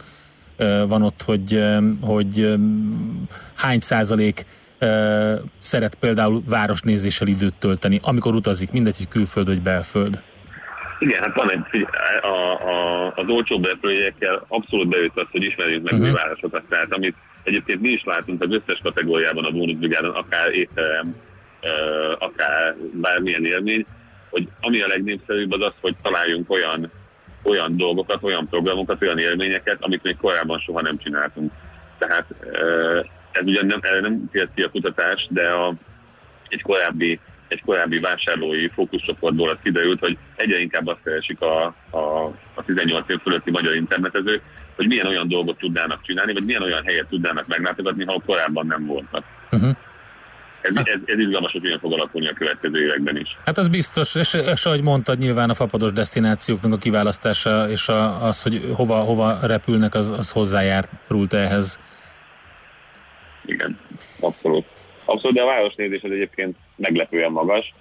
van 0.89 1.03
ott, 1.03 1.23
hogy, 1.23 1.65
hogy 2.01 2.55
hány 3.55 3.81
százalék 3.81 4.45
szeret 5.59 5.95
például 5.95 6.43
városnézéssel 6.47 7.27
időt 7.27 7.55
tölteni, 7.59 8.01
amikor 8.03 8.35
utazik, 8.35 8.73
mindegy, 8.73 8.97
hogy 8.97 9.09
külföld 9.09 9.47
vagy 9.47 9.61
belföld. 9.61 10.23
Igen, 10.99 11.23
hát 11.23 11.35
van 11.35 11.51
egy, 11.51 11.87
a, 12.23 12.27
a, 12.69 13.13
az 13.17 13.29
olcsó 13.29 13.61
belprojektekkel 13.61 14.45
abszolút 14.49 14.89
bejött 14.89 15.19
az, 15.19 15.27
hogy 15.31 15.43
ismerjünk 15.43 15.91
meg 15.91 15.93
uh-huh. 15.93 16.09
új 16.09 16.15
városokat. 16.15 16.63
Tehát 16.69 16.93
amit 16.93 17.15
egyébként 17.43 17.81
mi 17.81 17.89
is 17.89 18.03
látunk 18.05 18.43
az 18.43 18.51
összes 18.51 18.81
kategóriában 18.83 19.45
a 19.45 19.51
bónuszbrigádon, 19.51 20.15
akár 20.15 20.51
étterem, 20.51 21.17
akár 22.19 22.77
bármilyen 22.93 23.45
élmény, 23.45 23.87
hogy 24.31 24.49
ami 24.61 24.81
a 24.81 24.87
legnépszerűbb 24.87 25.53
az 25.53 25.61
az, 25.61 25.73
hogy 25.81 25.97
találjunk 26.03 26.51
olyan, 26.51 26.91
olyan 27.49 27.77
dolgokat, 27.77 28.23
olyan 28.23 28.49
programokat, 28.49 29.03
olyan 29.03 29.19
élményeket, 29.19 29.77
amit 29.81 30.03
még 30.03 30.17
korábban 30.17 30.59
soha 30.59 30.81
nem 30.81 30.99
csináltunk. 30.99 31.53
Tehát 31.99 32.25
ez 33.31 33.47
ugyan 33.47 33.67
nem, 33.67 33.81
nem 34.01 34.29
tért 34.33 34.55
ki 34.55 34.63
a 34.63 34.71
kutatás, 34.71 35.27
de 35.31 35.49
a, 35.49 35.75
egy 36.49 36.63
korábbi 36.63 37.21
egy 37.49 37.63
korábbi 37.65 37.99
vásárlói 37.99 38.69
fókuszcsoportból 38.69 39.49
az 39.49 39.57
kiderült, 39.63 40.01
hogy 40.01 40.19
egyre 40.37 40.61
inkább 40.61 40.87
azt 40.87 41.03
keresik 41.05 41.41
a, 41.41 41.65
a, 41.91 42.25
a 42.55 42.65
18 42.65 43.09
év 43.09 43.19
fölötti 43.23 43.51
magyar 43.51 43.75
internetezők, 43.75 44.43
hogy 44.77 44.87
milyen 44.87 45.07
olyan 45.07 45.29
dolgot 45.29 45.59
tudnának 45.59 46.03
csinálni, 46.03 46.33
vagy 46.33 46.45
milyen 46.45 46.63
olyan 46.63 46.85
helyet 46.85 47.07
tudnának 47.09 47.47
meglátogatni, 47.47 48.05
ha 48.05 48.23
korábban 48.27 48.67
nem 48.67 48.87
voltak. 48.87 49.25
Uh-huh. 49.51 49.77
Ez, 50.61 50.77
ez, 50.77 51.01
ez 51.05 51.19
izgalmas, 51.19 51.53
hogy 51.53 51.61
milyen 51.61 51.79
fog 51.79 51.93
alakulni 51.93 52.29
a 52.29 52.33
következő 52.33 52.83
években 52.83 53.17
is. 53.17 53.37
Hát 53.45 53.59
az 53.59 53.69
biztos, 53.69 54.15
és, 54.15 54.35
és 54.53 54.65
ahogy 54.65 54.83
mondtad, 54.83 55.19
nyilván 55.19 55.51
a 55.51 55.55
fapados 55.55 55.93
destinációknak 55.93 56.73
a 56.73 56.77
kiválasztása, 56.77 57.71
és 57.71 57.89
a, 57.89 58.27
az, 58.27 58.43
hogy 58.43 58.73
hova, 58.75 58.97
hova 58.97 59.39
repülnek, 59.43 59.95
az, 59.95 60.11
az 60.11 60.31
hozzájárult 60.31 61.33
ehhez. 61.33 61.81
Igen, 63.45 63.79
abszolút. 64.21 64.65
Abszolút, 65.05 65.37
de 65.37 65.43
a 65.43 65.47
városnézés 65.47 66.03
az 66.03 66.11
egyébként 66.11 66.57
meglepően 66.77 67.33
magas, 67.33 67.75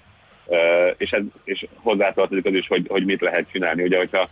és, 0.98 1.12
ez, 1.12 1.22
és 1.44 1.68
hozzátartozik 1.76 2.46
az 2.46 2.54
is, 2.54 2.68
hogy, 2.68 2.86
hogy 2.88 3.06
mit 3.06 3.22
lehet 3.22 3.52
csinálni. 3.52 3.84
Ugye, 3.84 3.98
hogyha 3.98 4.30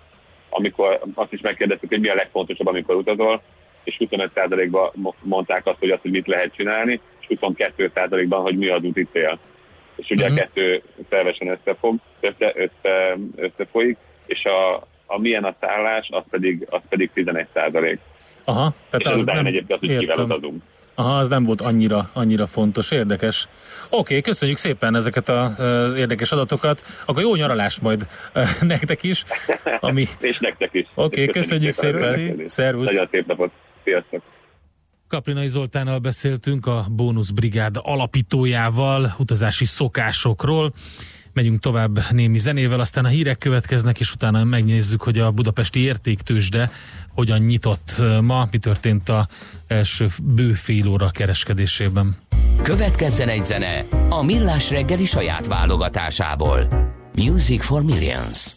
amikor 0.49 1.01
azt 1.13 1.33
is 1.33 1.41
megkérdeztük, 1.41 1.89
hogy 1.89 1.99
mi 1.99 2.07
a 2.09 2.15
legfontosabb, 2.15 2.67
amikor 2.67 2.95
utazol, 2.95 3.41
és 3.83 3.97
25%-ban 3.99 5.13
mondták 5.21 5.65
azt, 5.65 5.79
hogy 5.79 5.89
azt, 5.89 6.01
hogy 6.01 6.11
mit 6.11 6.27
lehet 6.27 6.55
csinálni, 6.55 6.99
22%-ban, 7.29 8.41
hogy 8.41 8.57
mi 8.57 8.67
az 8.67 8.83
úti 8.83 9.07
cél. 9.11 9.39
És 9.95 10.09
ugye 10.09 10.23
uh-huh. 10.23 10.39
a 10.39 10.41
mhm. 10.41 10.53
kettő 10.53 10.81
szervesen 11.09 11.47
összefog, 11.47 11.95
össze, 12.19 12.53
össze, 12.55 13.17
összefolyik, 13.35 13.97
és 14.25 14.43
a, 14.43 14.87
a 15.05 15.19
milyen 15.19 15.43
a 15.43 15.55
szállás, 15.59 16.07
az 16.11 16.23
pedig, 16.29 16.65
az 16.69 16.81
pedig 16.89 17.09
11%. 17.15 17.97
Aha, 18.43 18.73
tehát 18.89 19.05
és 19.05 19.11
az 19.11 19.23
nem 19.23 19.45
egyébként 19.45 19.81
az, 19.81 19.87
hogy 19.87 19.97
kivel 19.97 20.23
utazunk. 20.23 20.63
Aha, 20.97 21.17
az 21.17 21.27
nem 21.27 21.43
volt 21.43 21.61
annyira, 21.61 22.09
annyira 22.13 22.47
fontos, 22.47 22.91
érdekes. 22.91 23.47
Oké, 23.85 23.97
okay, 23.97 24.21
köszönjük 24.21 24.57
szépen 24.57 24.95
ezeket 24.95 25.29
az 25.29 25.93
érdekes 25.93 26.31
adatokat. 26.31 26.83
Akkor 27.05 27.21
jó 27.21 27.35
nyaralást 27.35 27.81
majd 27.81 28.07
nektek 28.61 29.03
is. 29.03 29.23
Ami... 29.79 30.05
És 30.19 30.39
nektek 30.39 30.73
is. 30.73 30.87
Oké, 30.93 31.21
okay, 31.21 31.41
köszönjük, 31.41 31.73
szépen. 31.73 32.03
szépen. 32.03 32.47
Szervusz. 32.47 32.91
Nagyon 32.91 33.07
szép 33.11 33.25
napot. 33.25 33.51
Sziasztok. 33.83 34.21
Kaprinai 35.07 35.47
Zoltánnal 35.47 35.99
beszéltünk 35.99 36.65
a 36.65 36.87
Bónusz 36.89 37.29
Brigád 37.29 37.75
alapítójával, 37.81 39.15
utazási 39.17 39.65
szokásokról. 39.65 40.73
Megyünk 41.33 41.59
tovább 41.59 41.99
némi 42.11 42.37
zenével, 42.37 42.79
aztán 42.79 43.05
a 43.05 43.07
hírek 43.07 43.37
következnek, 43.37 43.99
és 43.99 44.13
utána 44.13 44.43
megnézzük, 44.43 45.01
hogy 45.01 45.19
a 45.19 45.31
budapesti 45.31 45.79
értéktősde 45.79 46.71
hogyan 47.13 47.39
nyitott 47.39 48.01
ma, 48.21 48.47
mi 48.51 48.57
történt 48.57 49.09
a 49.09 49.27
első 49.67 50.07
bő 50.23 50.53
óra 50.87 51.09
kereskedésében. 51.09 52.15
Következzen 52.61 53.29
egy 53.29 53.43
zene 53.43 53.85
a 54.09 54.23
Millás 54.23 54.69
reggeli 54.69 55.05
saját 55.05 55.47
válogatásából. 55.47 56.67
Music 57.15 57.65
for 57.65 57.83
Millions. 57.83 58.55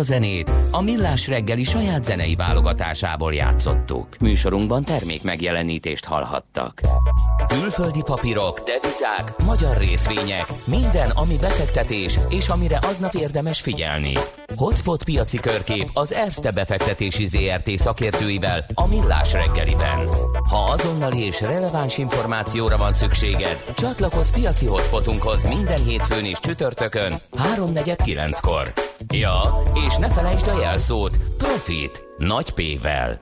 A 0.00 0.02
zenét 0.02 0.52
a 0.70 0.82
Millás 0.82 1.28
reggeli 1.28 1.64
saját 1.64 2.04
zenei 2.04 2.34
válogatásából 2.34 3.34
játszottuk. 3.34 4.16
Műsorunkban 4.20 4.84
termék 4.84 5.22
megjelenítést 5.22 6.04
hallhattak. 6.04 6.80
Külföldi 7.48 8.02
papírok, 8.04 8.58
devizák, 8.60 9.42
magyar 9.44 9.76
részvények, 9.76 10.52
minden, 10.64 11.10
ami 11.10 11.36
befektetés 11.36 12.18
és 12.28 12.48
amire 12.48 12.78
aznap 12.82 13.14
érdemes 13.14 13.60
figyelni. 13.60 14.12
Hotspot 14.56 15.04
piaci 15.04 15.38
körkép 15.38 15.90
az 15.92 16.12
Erste 16.12 16.50
befektetési 16.50 17.26
ZRT 17.26 17.70
szakértőivel 17.70 18.64
a 18.74 18.86
Millás 18.86 19.32
reggeliben. 19.32 20.08
Ha 20.48 20.58
azonnali 20.58 21.24
és 21.24 21.40
releváns 21.40 21.98
információra 21.98 22.76
van 22.76 22.92
szükséged, 22.92 23.64
csatlakozz 23.76 24.30
piaci 24.30 24.66
hotspotunkhoz 24.66 25.44
minden 25.44 25.84
hétfőn 25.84 26.24
és 26.24 26.38
csütörtökön 26.38 27.12
3.49-kor. 27.32 28.89
Ja, 29.12 29.42
és 29.86 29.96
ne 29.96 30.10
felejtsd 30.10 30.48
a 30.48 30.60
jelszót 30.60 31.16
Profit 31.38 32.02
nagy 32.18 32.50
P-vel. 32.50 33.20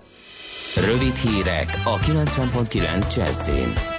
Rövid 0.77 1.15
hírek 1.15 1.81
a 1.85 1.99
90.9 1.99 3.17
Jazzin. 3.17 3.98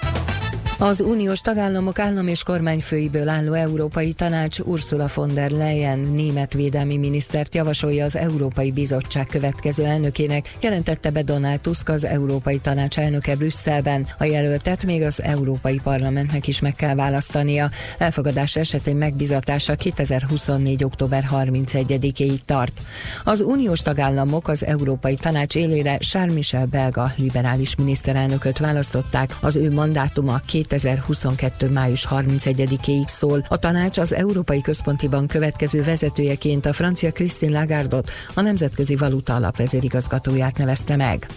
Az 0.81 1.01
uniós 1.01 1.41
tagállamok 1.41 1.99
állam 1.99 2.27
és 2.27 2.43
kormányfőiből 2.43 3.29
álló 3.29 3.53
Európai 3.53 4.13
Tanács 4.13 4.59
Ursula 4.59 5.07
von 5.15 5.33
der 5.33 5.51
Leyen 5.51 5.99
német 5.99 6.53
védelmi 6.53 6.97
minisztert 6.97 7.55
javasolja 7.55 8.05
az 8.05 8.15
Európai 8.15 8.71
Bizottság 8.71 9.27
következő 9.27 9.85
elnökének, 9.85 10.55
jelentette 10.61 11.09
be 11.11 11.21
Donald 11.21 11.59
Tusk 11.59 11.89
az 11.89 12.03
Európai 12.03 12.59
Tanács 12.59 12.99
elnöke 12.99 13.35
Brüsszelben. 13.35 14.07
A 14.17 14.23
jelöltet 14.23 14.85
még 14.85 15.01
az 15.01 15.21
Európai 15.21 15.79
Parlamentnek 15.83 16.47
is 16.47 16.59
meg 16.59 16.75
kell 16.75 16.95
választania. 16.95 17.69
Elfogadás 17.97 18.55
esetén 18.55 18.95
megbizatása 18.95 19.75
2024. 19.75 20.83
október 20.83 21.27
31-ig 21.31 22.39
tart. 22.45 22.81
Az 23.23 23.41
uniós 23.41 23.79
tagállamok 23.79 24.47
az 24.47 24.65
Európai 24.65 25.15
Tanács 25.15 25.55
élére 25.55 25.97
Charles 25.97 26.33
Michel 26.33 26.65
belga 26.65 27.13
liberális 27.15 27.75
miniszterelnököt 27.75 28.57
választották. 28.57 29.35
Az 29.41 29.55
ő 29.55 29.71
mandátuma 29.71 30.41
két 30.45 30.67
2022. 30.69 31.69
május 31.69 32.07
31-ig 32.09 33.07
szól. 33.07 33.45
A 33.47 33.57
tanács 33.57 33.97
az 33.97 34.13
Európai 34.13 34.61
Központi 34.61 35.07
Bank 35.07 35.27
következő 35.27 35.83
vezetőjeként 35.83 36.65
a 36.65 36.73
francia 36.73 37.11
Christine 37.11 37.59
Lagardot, 37.59 38.11
a 38.33 38.41
Nemzetközi 38.41 38.95
Valuta 38.95 39.35
Alap 39.35 39.57
vezérigazgatóját 39.57 40.57
nevezte 40.57 40.95
meg. 40.95 41.27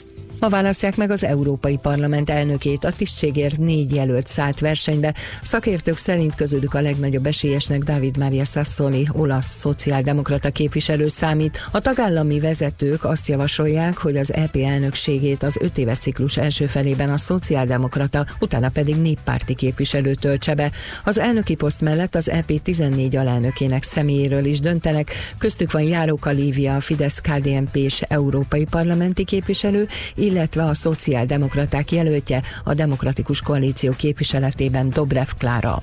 Ma 0.43 0.49
választják 0.49 0.97
meg 0.97 1.11
az 1.11 1.25
Európai 1.25 1.79
Parlament 1.83 2.31
elnökét. 2.31 2.85
A 2.85 2.93
tisztségért 2.93 3.59
négy 3.59 3.95
jelölt 3.95 4.27
szállt 4.27 4.61
versenybe. 4.61 5.15
Szakértők 5.43 5.97
szerint 5.97 6.35
közülük 6.35 6.75
a 6.75 6.81
legnagyobb 6.81 7.27
esélyesnek 7.27 7.83
David 7.83 8.17
Maria 8.17 8.45
Sassoli, 8.45 9.09
olasz 9.13 9.59
szociáldemokrata 9.59 10.51
képviselő 10.51 11.09
számít. 11.09 11.69
A 11.71 11.81
tagállami 11.81 12.41
vezetők 12.41 13.05
azt 13.05 13.29
javasolják, 13.29 13.97
hogy 13.97 14.17
az 14.17 14.33
EP 14.33 14.57
elnökségét 14.57 15.43
az 15.43 15.57
öt 15.61 15.79
éves 15.79 15.99
ciklus 15.99 16.37
első 16.37 16.67
felében 16.67 17.11
a 17.11 17.17
szociáldemokrata, 17.17 18.27
utána 18.41 18.69
pedig 18.69 18.97
néppárti 18.97 19.55
képviselő 19.55 20.15
töltse 20.15 20.55
be. 20.55 20.71
Az 21.05 21.19
elnöki 21.19 21.55
poszt 21.55 21.81
mellett 21.81 22.15
az 22.15 22.31
EP 22.31 22.63
14 22.63 23.17
alelnökének 23.17 23.83
személyéről 23.83 24.45
is 24.45 24.61
döntenek. 24.61 25.13
Köztük 25.39 25.73
van 25.73 25.83
Járóka 25.83 26.31
Lívia, 26.31 26.77
a 26.77 26.81
Fidesz 26.81 27.21
KDNP 27.21 27.77
és 27.77 28.01
európai 28.01 28.65
parlamenti 28.65 29.25
képviselő, 29.25 29.89
illetve 30.15 30.31
a 30.57 30.75
szociáldemokraták 30.75 31.93
jelöltje 31.93 32.43
a 32.65 32.75
Demokratikus 32.75 33.41
Koalíció 33.41 33.93
képviseletében 33.97 34.91
Dobrev 34.91 35.29
Klára. 35.39 35.83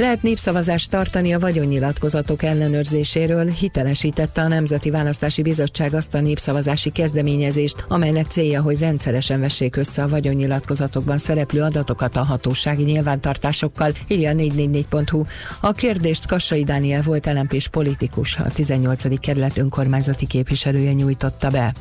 Lehet 0.00 0.22
népszavazást 0.22 0.90
tartani 0.90 1.34
a 1.34 1.38
vagyonnyilatkozatok 1.38 2.42
ellenőrzéséről, 2.42 3.46
hitelesítette 3.46 4.42
a 4.42 4.48
Nemzeti 4.48 4.90
Választási 4.90 5.42
Bizottság 5.42 5.94
azt 5.94 6.14
a 6.14 6.20
népszavazási 6.20 6.90
kezdeményezést, 6.90 7.84
amelynek 7.88 8.26
célja, 8.26 8.62
hogy 8.62 8.78
rendszeresen 8.78 9.40
vessék 9.40 9.76
össze 9.76 10.02
a 10.02 10.08
vagyonnyilatkozatokban 10.08 11.18
szereplő 11.18 11.62
adatokat 11.62 12.16
a 12.16 12.22
hatósági 12.22 12.82
nyilvántartásokkal, 12.82 13.92
írja 14.08 14.32
444.hu. 14.32 15.24
A 15.60 15.72
kérdést 15.72 16.26
Kassai 16.26 16.64
Dániel 16.64 17.02
volt 17.02 17.26
elempés 17.26 17.68
politikus, 17.68 18.36
a 18.36 18.48
18. 18.52 19.20
kerület 19.20 19.58
önkormányzati 19.58 20.26
képviselője 20.26 20.92
nyújtotta 20.92 21.50
be. 21.50 21.74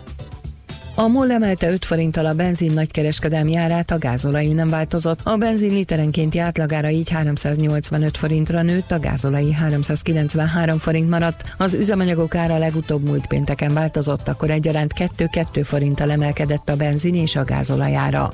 A 0.99 1.07
MOL 1.07 1.31
emelte 1.31 1.71
5 1.71 1.85
forinttal 1.85 2.25
a 2.25 2.33
benzin 2.33 2.71
nagykereskedelmi 2.71 3.55
árát, 3.55 3.91
a 3.91 3.97
gázolai 3.97 4.53
nem 4.53 4.69
változott. 4.69 5.19
A 5.23 5.35
benzin 5.35 5.73
literenkénti 5.73 6.39
átlagára 6.39 6.89
így 6.89 7.09
385 7.09 8.17
forintra 8.17 8.61
nőtt, 8.61 8.91
a 8.91 8.99
gázolai 8.99 9.53
393 9.53 10.77
forint 10.77 11.09
maradt. 11.09 11.43
Az 11.57 11.73
üzemanyagok 11.73 12.35
ára 12.35 12.57
legutóbb 12.57 13.03
múlt 13.03 13.27
pénteken 13.27 13.73
változott, 13.73 14.27
akkor 14.27 14.49
egyaránt 14.49 14.93
2-2 15.17 15.61
forinttal 15.63 16.11
emelkedett 16.11 16.69
a 16.69 16.75
benzin 16.75 17.15
és 17.15 17.35
a 17.35 17.43
gázolajára. 17.43 18.33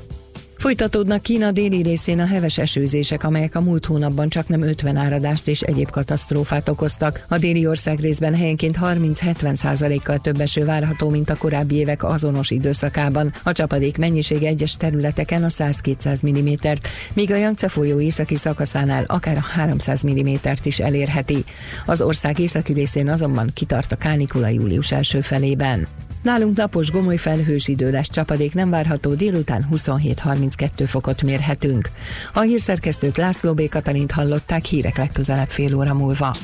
Folytatódnak 0.65 1.21
Kína 1.21 1.51
déli 1.51 1.81
részén 1.81 2.19
a 2.19 2.25
heves 2.25 2.57
esőzések, 2.57 3.23
amelyek 3.23 3.55
a 3.55 3.61
múlt 3.61 3.85
hónapban 3.85 4.29
csak 4.29 4.47
nem 4.47 4.61
50 4.61 4.95
áradást 4.95 5.47
és 5.47 5.61
egyéb 5.61 5.89
katasztrófát 5.89 6.69
okoztak. 6.69 7.25
A 7.27 7.37
déli 7.37 7.67
ország 7.67 7.99
részben 7.99 8.35
helyenként 8.35 8.77
30-70 8.81 9.99
kal 10.03 10.17
több 10.17 10.39
eső 10.39 10.65
várható, 10.65 11.09
mint 11.09 11.29
a 11.29 11.35
korábbi 11.35 11.75
évek 11.75 12.03
azonos 12.03 12.51
időszakában. 12.51 13.33
A 13.43 13.51
csapadék 13.51 13.97
mennyisége 13.97 14.47
egyes 14.47 14.77
területeken 14.77 15.43
a 15.43 15.47
100-200 15.47 16.39
mm-t, 16.39 16.79
míg 17.13 17.31
a 17.31 17.35
Yangtze 17.35 17.67
folyó 17.67 17.99
északi 17.99 18.35
szakaszánál 18.35 19.03
akár 19.07 19.37
a 19.37 19.45
300 19.55 20.03
mm-t 20.07 20.65
is 20.65 20.79
elérheti. 20.79 21.43
Az 21.85 22.01
ország 22.01 22.39
északi 22.39 22.73
részén 22.73 23.09
azonban 23.09 23.51
kitart 23.53 23.91
a 23.91 23.95
kánikula 23.95 24.47
július 24.47 24.91
első 24.91 25.21
felében. 25.21 25.87
Nálunk 26.25 26.57
napos 26.57 26.91
gomoly 26.91 27.17
felhős 27.17 27.67
idő 27.67 27.91
lesz, 27.91 28.09
csapadék 28.09 28.53
nem 28.53 28.69
várható, 28.69 29.13
délután 29.13 29.67
27-32 29.71 30.83
fokot 30.85 31.23
mérhetünk. 31.23 31.89
A 32.33 32.39
hírszerkesztőt 32.39 33.17
László 33.17 33.53
B. 33.53 33.69
Katalint 33.69 34.11
hallották 34.11 34.65
hírek 34.65 34.97
legközelebb 34.97 35.49
fél 35.49 35.75
óra 35.75 35.93
múlva. 35.93 36.35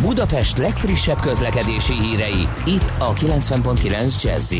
Budapest 0.00 0.58
legfrissebb 0.58 1.20
közlekedési 1.20 1.92
hírei, 1.92 2.48
itt 2.66 2.92
a 2.98 3.12
90.9 3.12 4.22
jazz 4.22 4.54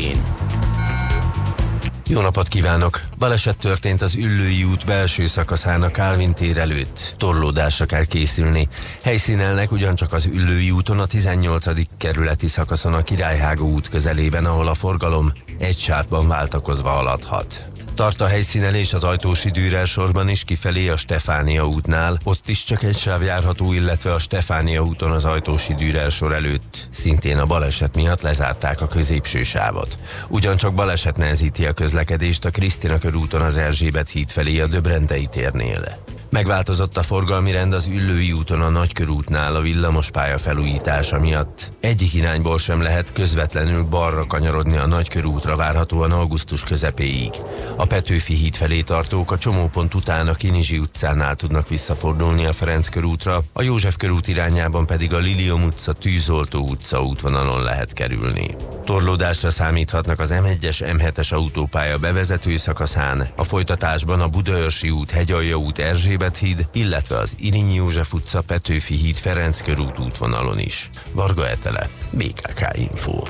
jó 2.11 2.21
napot 2.21 2.47
kívánok! 2.47 3.01
Baleset 3.17 3.57
történt 3.57 4.01
az 4.01 4.15
Üllői 4.15 4.63
út 4.63 4.85
belső 4.85 5.27
szakaszán 5.27 5.83
a 5.83 5.89
Kálvin 5.89 6.33
tér 6.33 6.57
előtt. 6.57 7.15
Torlódásra 7.17 7.85
kell 7.85 8.05
készülni. 8.05 8.67
Helyszínelnek 9.03 9.71
ugyancsak 9.71 10.13
az 10.13 10.25
Üllői 10.25 10.71
úton 10.71 10.99
a 10.99 11.05
18. 11.05 11.65
kerületi 11.97 12.47
szakaszon 12.47 12.93
a 12.93 13.01
Királyhágó 13.01 13.67
út 13.67 13.89
közelében, 13.89 14.45
ahol 14.45 14.67
a 14.67 14.73
forgalom 14.73 15.33
egy 15.57 15.77
sávban 15.77 16.27
váltakozva 16.27 16.89
haladhat. 16.89 17.70
Tart 18.01 18.21
a 18.21 18.27
helyszínelés 18.27 18.93
az 18.93 19.03
ajtósi 19.03 19.49
Dürer 19.49 19.87
sorban 19.87 20.29
is 20.29 20.43
kifelé 20.43 20.89
a 20.89 20.97
Stefánia 20.97 21.67
útnál, 21.67 22.19
ott 22.23 22.47
is 22.47 22.63
csak 22.63 22.83
egy 22.83 22.97
sáv 22.97 23.23
járható, 23.23 23.73
illetve 23.73 24.13
a 24.13 24.19
Stefánia 24.19 24.83
úton 24.83 25.11
az 25.11 25.25
ajtósi 25.25 25.73
Dürer 25.73 26.11
sor 26.11 26.33
előtt. 26.33 26.87
Szintén 26.91 27.37
a 27.37 27.45
baleset 27.45 27.95
miatt 27.95 28.21
lezárták 28.21 28.81
a 28.81 28.87
középső 28.87 29.43
sávot. 29.43 29.99
Ugyancsak 30.27 30.73
baleset 30.73 31.17
nehezíti 31.17 31.65
a 31.65 31.73
közlekedést 31.73 32.45
a 32.45 32.51
Krisztina 32.51 32.97
körúton 32.97 33.41
az 33.41 33.57
Erzsébet 33.57 34.09
híd 34.09 34.29
felé 34.29 34.59
a 34.59 34.67
Döbrendei 34.67 35.25
térnél. 35.25 35.97
Megváltozott 36.31 36.97
a 36.97 37.03
forgalmi 37.03 37.51
rend 37.51 37.73
az 37.73 37.87
Üllői 37.87 38.31
úton 38.31 38.61
a 38.61 38.69
Nagykörútnál 38.69 39.55
a 39.55 39.61
villamospálya 39.61 40.37
felújítása 40.37 41.19
miatt. 41.19 41.71
Egyik 41.79 42.13
irányból 42.13 42.57
sem 42.59 42.81
lehet 42.81 43.13
közvetlenül 43.13 43.83
balra 43.83 44.25
kanyarodni 44.25 44.77
a 44.77 44.87
Nagykörútra 44.87 45.55
várhatóan 45.55 46.11
augusztus 46.11 46.63
közepéig. 46.63 47.31
A 47.75 47.85
Petőfi 47.85 48.33
híd 48.33 48.55
felé 48.55 48.81
tartók 48.81 49.31
a 49.31 49.37
csomópont 49.37 49.93
után 49.93 50.27
a 50.27 50.33
Kinizsi 50.33 50.77
utcánál 50.77 51.35
tudnak 51.35 51.67
visszafordulni 51.67 52.45
a 52.45 52.53
Ferenc 52.53 52.89
körútra, 52.89 53.41
a 53.53 53.61
József 53.61 53.97
körút 53.97 54.27
irányában 54.27 54.85
pedig 54.85 55.13
a 55.13 55.17
Lilium 55.17 55.63
utca, 55.63 55.93
Tűzoltó 55.93 56.69
utca 56.69 57.03
útvonalon 57.03 57.63
lehet 57.63 57.93
kerülni. 57.93 58.55
Torlódásra 58.85 59.49
számíthatnak 59.49 60.19
az 60.19 60.33
M1-es, 60.33 60.97
M7-es 60.97 61.33
autópálya 61.33 61.97
bevezető 61.97 62.57
szakaszán, 62.57 63.29
a 63.35 63.43
folytatásban 63.43 64.21
a 64.21 64.27
Budaörsi 64.27 64.89
út, 64.89 65.11
Hegyalja 65.11 65.55
út, 65.55 65.79
Erzsébet 65.79 66.19
híd, 66.37 66.67
illetve 66.73 67.17
az 67.17 67.35
Irinyi 67.39 67.73
József 67.73 68.13
utca, 68.13 68.41
Petőfi 68.41 68.95
híd, 68.95 69.17
Ferenc 69.17 69.61
körút 69.61 69.99
útvonalon 69.99 70.59
is. 70.59 70.89
Varga 71.11 71.47
Etele, 71.47 71.89
BKK 72.11 72.77
Info. 72.77 73.21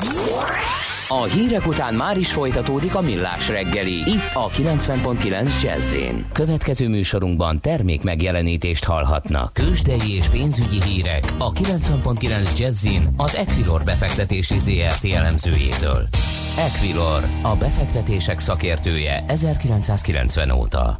A 1.13 1.23
hírek 1.23 1.67
után 1.67 1.93
már 1.93 2.17
is 2.17 2.31
folytatódik 2.31 2.95
a 2.95 3.01
millás 3.01 3.49
reggeli. 3.49 3.93
Itt 3.93 4.29
a 4.33 4.49
90.9 4.49 5.61
jazz 5.61 5.95
Következő 6.31 6.87
műsorunkban 6.87 7.61
termék 7.61 8.03
megjelenítést 8.03 8.83
hallhatnak. 8.83 9.53
Kősdei 9.53 10.15
és 10.15 10.27
pénzügyi 10.27 10.81
hírek 10.83 11.23
a 11.37 11.51
90.9 11.51 12.59
jazz 12.59 12.87
az 13.17 13.35
Equilor 13.35 13.83
befektetési 13.83 14.59
ZRT 14.59 15.05
elemzőjétől. 15.05 16.07
Equilor, 16.57 17.27
a 17.41 17.55
befektetések 17.55 18.39
szakértője 18.39 19.23
1990 19.27 20.51
óta. 20.51 20.97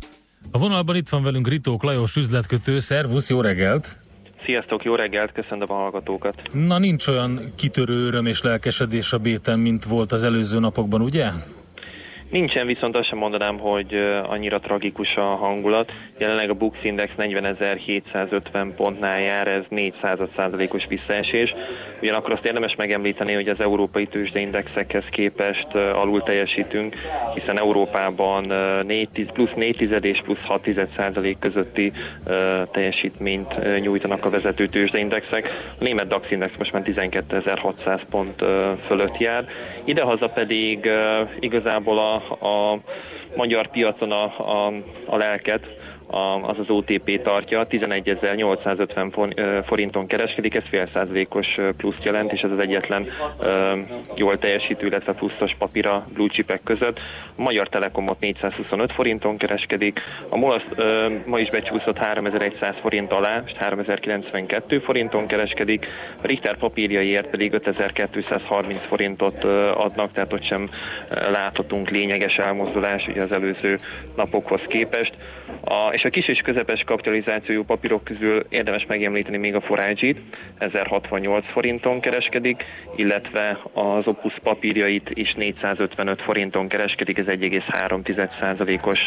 A 0.51 0.57
vonalban 0.57 0.95
itt 0.95 1.09
van 1.09 1.23
velünk 1.23 1.47
Ritók 1.47 1.83
Lajos 1.83 2.15
üzletkötő. 2.15 2.79
Szervusz, 2.79 3.29
jó 3.29 3.41
reggelt! 3.41 3.97
Sziasztok, 4.43 4.83
jó 4.83 4.95
reggelt, 4.95 5.31
köszönöm 5.31 5.71
a 5.71 5.73
hallgatókat. 5.73 6.41
Na 6.53 6.77
nincs 6.77 7.07
olyan 7.07 7.39
kitörő 7.55 8.05
öröm 8.05 8.25
és 8.25 8.41
lelkesedés 8.41 9.13
a 9.13 9.17
béten, 9.17 9.59
mint 9.59 9.83
volt 9.83 10.11
az 10.11 10.23
előző 10.23 10.59
napokban, 10.59 11.01
ugye? 11.01 11.29
Nincsen, 12.31 12.65
viszont 12.65 12.95
azt 12.95 13.07
sem 13.07 13.17
mondanám, 13.17 13.59
hogy 13.59 13.95
annyira 14.23 14.59
tragikus 14.59 15.15
a 15.15 15.21
hangulat. 15.21 15.91
Jelenleg 16.19 16.49
a 16.49 16.53
Bux 16.53 16.77
Index 16.83 17.11
40.750 17.17 18.71
pontnál 18.75 19.21
jár, 19.21 19.47
ez 19.47 19.63
400% 19.69 20.73
os 20.73 20.85
visszaesés. 20.87 21.53
Ugyanakkor 22.01 22.33
azt 22.33 22.45
érdemes 22.45 22.75
megemlíteni, 22.75 23.33
hogy 23.33 23.47
az 23.47 23.59
európai 23.59 24.05
tőzsdeindexekhez 24.07 25.03
képest 25.09 25.75
alul 25.75 26.23
teljesítünk, 26.23 26.95
hiszen 27.33 27.59
Európában 27.59 28.53
4, 28.85 29.31
plusz 29.33 29.53
4 29.55 29.81
és 30.01 30.21
plusz 30.23 30.41
6 30.41 30.69
százalék 30.97 31.39
közötti 31.39 31.91
teljesítményt 32.71 33.79
nyújtanak 33.81 34.25
a 34.25 34.29
vezető 34.29 34.65
tőzsdeindexek. 34.65 35.73
A 35.79 35.83
német 35.83 36.07
DAX 36.07 36.31
index 36.31 36.55
most 36.57 36.71
már 36.71 36.83
12.600 36.85 38.01
pont 38.09 38.43
fölött 38.87 39.17
jár. 39.17 39.45
Idehaza 39.83 40.29
pedig 40.29 40.89
igazából 41.39 41.99
a, 41.99 42.20
a 42.29 42.79
magyar 43.35 43.67
piacon 43.67 44.11
a, 44.11 44.23
a, 44.23 44.73
a 45.05 45.17
lelket 45.17 45.61
az 46.41 46.59
az 46.59 46.69
OTP 46.69 47.21
tartja, 47.21 47.65
11.850 47.69 49.63
forinton 49.65 50.07
kereskedik, 50.07 50.55
ez 50.55 50.63
fél 50.69 50.89
százalékos 50.93 51.47
plusz 51.77 52.03
jelent, 52.03 52.31
és 52.31 52.41
ez 52.41 52.51
az 52.51 52.59
egyetlen 52.59 53.07
jól 54.15 54.37
teljesítő, 54.37 54.85
illetve 54.85 55.13
pluszos 55.13 55.55
papíra 55.57 56.07
blue 56.13 56.27
chipek 56.27 56.61
között. 56.63 56.99
A 57.35 57.41
Magyar 57.41 57.67
Telekomot 57.67 58.19
425 58.19 58.91
forinton 58.91 59.37
kereskedik, 59.37 59.99
a 60.29 60.37
MOLASZ 60.37 60.63
ma 61.25 61.39
is 61.39 61.49
becsúszott 61.49 61.97
3100 61.97 62.75
forint 62.81 63.11
alá, 63.11 63.43
és 63.45 63.51
3092 63.57 64.79
forinton 64.79 65.27
kereskedik, 65.27 65.85
a 66.23 66.27
Richter 66.27 66.57
papírjaiért 66.57 67.29
pedig 67.29 67.53
5230 67.53 68.81
forintot 68.87 69.43
adnak, 69.75 70.11
tehát 70.11 70.33
ott 70.33 70.45
sem 70.45 70.69
láthatunk 71.31 71.89
lényeges 71.89 72.35
elmozdulás 72.35 73.07
ugye 73.07 73.23
az 73.23 73.31
előző 73.31 73.77
napokhoz 74.15 74.61
képest. 74.67 75.13
A, 75.61 75.93
és 75.93 76.03
a 76.03 76.09
kis 76.09 76.27
és 76.27 76.39
közepes 76.39 76.83
kapitalizációjú 76.85 77.63
papírok 77.63 78.03
közül 78.03 78.45
érdemes 78.49 78.85
megemlíteni 78.85 79.37
még 79.37 79.55
a 79.55 79.61
Forage-it, 79.61 80.19
1068 80.57 81.45
forinton 81.51 81.99
kereskedik, 81.99 82.63
illetve 82.95 83.59
az 83.73 84.07
Opus 84.07 84.33
papírjait 84.43 85.09
is 85.13 85.33
455 85.33 86.21
forinton 86.21 86.67
kereskedik, 86.67 87.17
ez 87.17 87.25
1,3%-os 87.25 88.99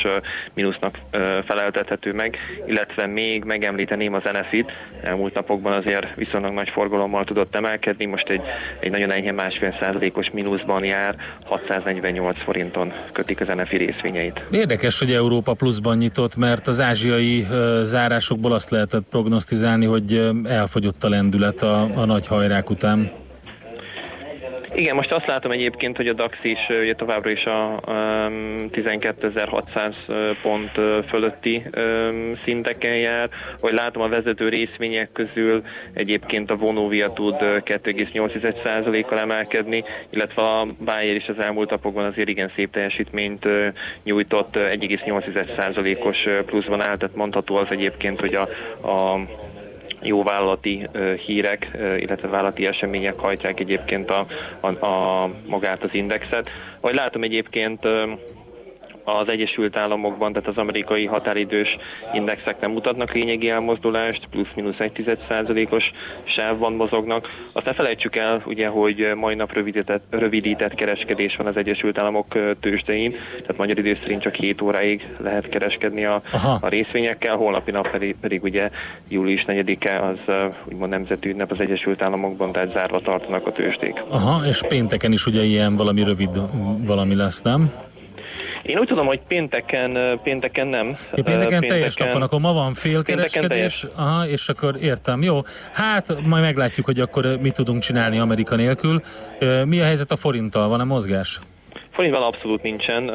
mínusznak 0.55 0.99
feleltethető 1.47 2.13
meg, 2.13 2.37
illetve 2.67 3.07
még 3.07 3.45
megemlíteném 3.45 4.15
az 4.15 4.23
NFIT, 4.33 4.73
elmúlt 5.03 5.35
napokban 5.35 5.73
azért 5.73 6.15
viszonylag 6.15 6.53
nagy 6.53 6.69
forgalommal 6.69 7.25
tudott 7.25 7.55
emelkedni, 7.55 8.05
most 8.05 8.29
egy, 8.29 8.43
egy 8.81 8.91
nagyon 8.91 9.13
enyhe 9.13 9.33
másfél 9.33 9.77
százalékos 9.81 10.31
mínuszban 10.31 10.85
jár, 10.85 11.17
648 11.45 12.43
forinton 12.43 12.93
kötik 13.13 13.41
az 13.41 13.47
NFI 13.47 13.77
részvényeit. 13.77 14.45
Érdekes, 14.51 14.99
hogy 14.99 15.13
Európa 15.13 15.55
pluszban 15.55 15.97
nyitott, 15.97 16.34
mert 16.37 16.67
az 16.67 16.81
ázsiai 16.81 17.47
zárásokból 17.83 18.53
azt 18.53 18.71
lehetett 18.71 19.05
prognosztizálni, 19.11 19.85
hogy 19.85 20.31
elfogyott 20.45 21.05
a 21.05 21.09
lendület 21.09 21.63
a, 21.63 21.83
a 21.95 22.05
nagy 22.05 22.27
hajrák 22.27 22.71
után. 22.71 23.24
Igen, 24.75 24.95
most 24.95 25.13
azt 25.13 25.27
látom 25.27 25.51
egyébként, 25.51 25.97
hogy 25.97 26.09
a 26.09 26.13
DAX 26.13 26.37
is 26.43 26.59
ugye 26.69 26.95
továbbra 26.95 27.31
is 27.31 27.45
a 27.45 27.81
um, 27.87 28.69
12.600 28.73 29.95
pont 30.43 30.71
fölötti 31.09 31.67
szinteken 32.45 32.97
jár. 32.97 33.29
Hogy 33.59 33.73
látom 33.73 34.03
a 34.03 34.09
vezető 34.09 34.49
részvények 34.49 35.13
közül 35.13 35.63
egyébként 35.93 36.51
a 36.51 36.57
Vonovia 36.57 37.13
tud 37.13 37.35
2,8%-kal 37.41 39.19
emelkedni, 39.19 39.85
illetve 40.11 40.43
a 40.43 40.67
Bayer 40.85 41.15
is 41.15 41.27
az 41.27 41.45
elmúlt 41.45 41.71
napokban 41.71 42.05
azért 42.05 42.29
igen 42.29 42.53
szép 42.57 42.71
teljesítményt 42.71 43.47
nyújtott, 44.03 44.57
1,8%-os 44.57 46.45
pluszban 46.47 46.81
állt, 46.81 46.99
tehát 46.99 47.17
mondható 47.17 47.57
az 47.57 47.67
egyébként, 47.71 48.21
hogy 48.21 48.35
a, 48.35 48.43
a 48.89 49.19
jó 50.05 50.23
vállalati 50.23 50.89
hírek, 51.27 51.69
illetve 51.99 52.29
vállalati 52.29 52.67
események 52.67 53.19
hajtják 53.19 53.61
egyébként 53.61 54.11
a, 54.11 54.27
a, 54.61 54.87
a 54.87 55.31
magát 55.47 55.83
az 55.83 55.95
indexet. 55.95 56.51
Ahogy 56.81 56.95
látom 56.95 57.23
egyébként 57.23 57.81
az 59.05 59.29
Egyesült 59.29 59.77
Államokban, 59.77 60.33
tehát 60.33 60.49
az 60.49 60.57
amerikai 60.57 61.07
határidős 61.07 61.77
indexek 62.13 62.61
nem 62.61 62.71
mutatnak 62.71 63.13
lényegi 63.13 63.51
elmozdulást, 63.51 64.27
plusz-minusz 64.31 64.77
1,1%-os 64.79 65.91
sávban 66.25 66.73
mozognak. 66.73 67.29
Azt 67.53 67.67
ne 67.67 67.73
felejtsük 67.73 68.17
el, 68.17 68.43
ugye, 68.47 68.69
hogy 68.69 69.13
mai 69.15 69.35
nap 69.35 69.53
rövidített, 69.53 70.03
rövidített 70.11 70.75
kereskedés 70.75 71.37
van 71.37 71.47
az 71.47 71.57
Egyesült 71.57 71.99
Államok 71.99 72.27
tőzsdein, 72.61 73.11
tehát 73.11 73.57
magyar 73.57 73.79
idő 73.79 73.99
szerint 74.01 74.23
csak 74.23 74.35
7 74.35 74.63
óráig 74.63 75.09
lehet 75.19 75.49
kereskedni 75.49 76.05
a, 76.05 76.23
a 76.61 76.69
részvényekkel, 76.69 77.37
holnapi 77.37 77.71
nap 77.71 77.91
pedig, 77.91 78.17
pedig 78.21 78.43
ugye 78.43 78.71
július 79.09 79.45
4-e 79.47 80.03
az 80.03 80.35
úgymond 80.65 80.91
nemzeti 80.91 81.29
ünnep 81.29 81.51
az 81.51 81.61
Egyesült 81.61 82.03
Államokban, 82.03 82.53
tehát 82.53 82.73
zárva 82.73 83.01
tartanak 83.01 83.47
a 83.47 83.51
tőzsdék. 83.51 84.03
Aha, 84.09 84.47
és 84.47 84.63
pénteken 84.69 85.13
is 85.13 85.27
ugye 85.27 85.43
ilyen 85.43 85.77
valami 85.77 86.05
rövid 86.05 86.41
valami 86.87 87.15
lesz, 87.15 87.43
nem? 87.43 87.73
Én 88.67 88.79
úgy 88.79 88.87
tudom, 88.87 89.07
hogy 89.07 89.21
pénteken, 89.29 90.21
pénteken 90.23 90.67
nem. 90.67 90.87
Ja, 90.87 90.95
pénteken, 91.13 91.39
pénteken 91.39 91.69
teljes 91.69 91.95
nap 91.95 92.13
van, 92.13 92.23
akkor 92.23 92.41
ma 92.41 92.53
van 92.53 92.75
félkereskedés, 92.75 93.87
aha, 93.95 94.29
és 94.29 94.49
akkor 94.49 94.77
értem, 94.81 95.23
jó. 95.23 95.41
Hát 95.73 96.21
majd 96.23 96.43
meglátjuk, 96.43 96.87
hogy 96.87 97.01
akkor 97.01 97.39
mit 97.41 97.55
tudunk 97.55 97.83
csinálni 97.83 98.19
Amerika 98.19 98.57
nélkül. 98.57 99.03
Mi 99.65 99.81
a 99.81 99.85
helyzet 99.85 100.11
a 100.11 100.17
forinttal? 100.17 100.69
Van-e 100.69 100.85
mozgás? 100.85 101.41
Forintban 101.95 102.23
abszolút 102.23 102.63
nincsen. 102.63 103.13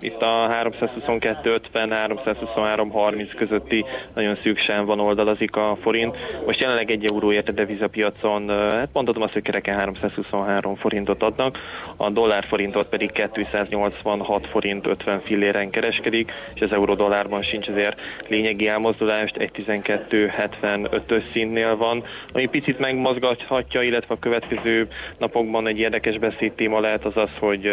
Itt 0.00 0.22
a 0.22 0.48
322-50-323-30 0.50 3.32
közötti 3.36 3.84
nagyon 4.14 4.36
szűksen 4.42 4.86
van 4.86 5.00
oldalazik 5.00 5.56
a 5.56 5.76
forint. 5.80 6.16
Most 6.46 6.60
jelenleg 6.60 6.90
egy 6.90 7.04
euróért 7.04 7.48
a 7.48 7.52
devizapiacon, 7.52 8.48
hát 8.48 8.88
mondhatom 8.92 9.22
azt, 9.22 9.32
hogy 9.32 9.42
kereken 9.42 9.78
323 9.78 10.74
forintot 10.74 11.22
adnak, 11.22 11.58
a 11.96 12.10
dollár 12.10 12.44
forintot 12.44 12.88
pedig 12.88 13.12
286 13.32 14.46
forint 14.46 14.86
50 14.86 15.20
filléren 15.20 15.70
kereskedik, 15.70 16.32
és 16.54 16.60
az 16.60 16.72
euró 16.72 16.94
dollárban 16.94 17.42
sincs 17.42 17.68
azért 17.68 18.00
lényegi 18.28 18.68
elmozdulást, 18.68 19.36
1.12.75-ös 19.38 21.22
szintnél 21.32 21.76
van, 21.76 22.04
ami 22.32 22.46
picit 22.46 22.78
megmozgathatja, 22.78 23.82
illetve 23.82 24.14
a 24.14 24.18
következő 24.18 24.88
napokban 25.18 25.66
egy 25.66 25.78
érdekes 25.78 26.18
beszédtéma 26.18 26.80
lehet 26.80 27.04
az 27.04 27.16
az, 27.16 27.30
hogy 27.38 27.70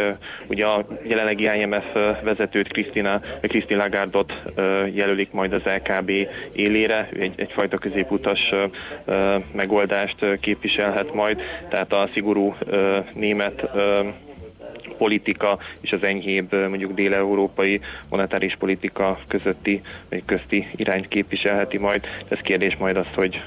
Ugye 0.47 0.65
a 0.65 0.85
jelenlegi 1.03 1.43
IMF 1.43 1.85
vezetőt, 2.23 2.67
Krisztina, 2.67 3.21
Krisztin 3.41 3.77
Lagardot 3.77 4.33
jelölik 4.93 5.31
majd 5.31 5.53
az 5.53 5.61
LKB 5.63 6.11
élére, 6.53 7.09
egy, 7.19 7.33
egyfajta 7.35 7.77
középutas 7.77 8.39
megoldást 9.51 10.39
képviselhet 10.39 11.13
majd, 11.13 11.41
tehát 11.69 11.93
a 11.93 12.09
szigorú 12.13 12.55
német 13.13 13.69
politika 14.97 15.59
és 15.81 15.91
az 15.91 16.03
enyhébb 16.03 16.51
mondjuk 16.51 16.93
dél-európai 16.93 17.81
monetáris 18.09 18.55
politika 18.59 19.19
közötti 19.27 19.81
vagy 20.09 20.23
közti 20.25 20.67
irányt 20.75 21.07
képviselheti 21.07 21.79
majd. 21.79 22.03
Ez 22.27 22.39
kérdés 22.39 22.75
majd 22.75 22.97
az, 22.97 23.05
hogy 23.15 23.41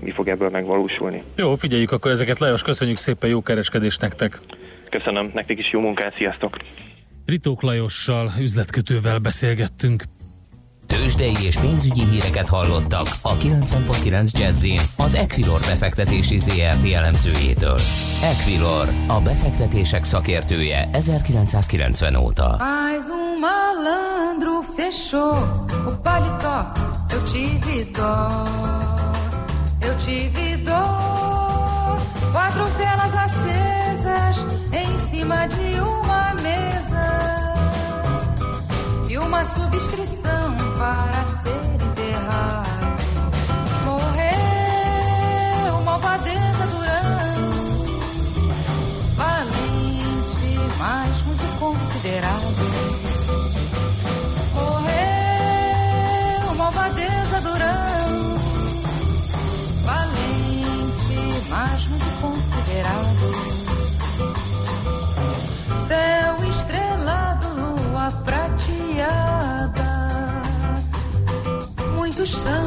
mi 0.00 0.10
fog 0.10 0.28
ebből 0.28 0.48
megvalósulni. 0.48 1.22
Jó, 1.36 1.54
figyeljük 1.54 1.92
akkor 1.92 2.10
ezeket. 2.10 2.38
Lajos, 2.38 2.62
köszönjük 2.62 2.96
szépen, 2.96 3.30
jó 3.30 3.42
kereskedést 3.42 4.00
nektek! 4.00 4.40
Köszönöm, 4.96 5.30
nektek 5.34 5.58
is 5.58 5.72
jó 5.72 5.80
munkát, 5.80 6.14
sziasztok! 6.16 6.56
Ritók 7.24 7.62
Lajossal, 7.62 8.32
üzletkötővel 8.40 9.18
beszélgettünk. 9.18 10.02
Tőzsdei 10.86 11.34
és 11.46 11.56
pénzügyi 11.56 12.04
híreket 12.04 12.48
hallottak 12.48 13.06
a 13.22 13.36
90.9 13.36 14.38
jazz 14.38 14.66
az 14.96 15.14
Equilor 15.14 15.60
befektetési 15.60 16.38
ZRT 16.38 16.92
elemzőjétől. 16.92 17.78
Equilor, 18.22 18.88
a 19.06 19.20
befektetések 19.20 20.04
szakértője 20.04 20.88
1990 20.92 22.14
óta. 22.14 22.56
Mais 22.58 23.04
um 23.08 23.38
malandro 23.46 24.62
fechou 24.76 25.32
o 25.86 25.92
paletó, 26.02 26.58
eu 27.12 27.20
tive 27.32 27.90
dó, 27.92 28.14
eu 29.88 29.96
tive 30.04 30.56
dó, 30.64 30.82
quatro 32.32 32.64
velas 32.78 33.12
acesas 33.12 33.55
em 34.72 34.98
cima 35.08 35.46
de 35.46 35.80
uma 35.80 36.34
mesa 36.34 37.04
e 39.08 39.18
uma 39.18 39.44
subscrição 39.44 40.56
para 40.76 41.24
ser 41.42 41.64
enterrado. 41.74 42.66
Morreu 43.84 45.80
malvadeza 45.84 46.66
Durão, 46.70 47.86
valente, 49.16 50.58
mas 50.78 51.22
muito 51.26 51.58
considerado. 51.58 52.35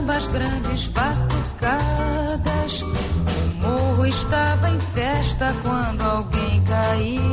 Das 0.05 0.27
grandes 0.27 0.87
batucadas. 0.87 2.81
O 2.81 3.61
morro 3.61 4.05
estava 4.05 4.69
em 4.69 4.79
festa 4.79 5.53
quando 5.63 6.01
alguém 6.01 6.63
caiu. 6.63 7.28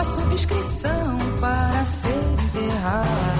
Uma 0.00 0.04
subscrição 0.04 1.18
para 1.40 1.84
ser 1.84 2.08
enterrado. 2.08 3.39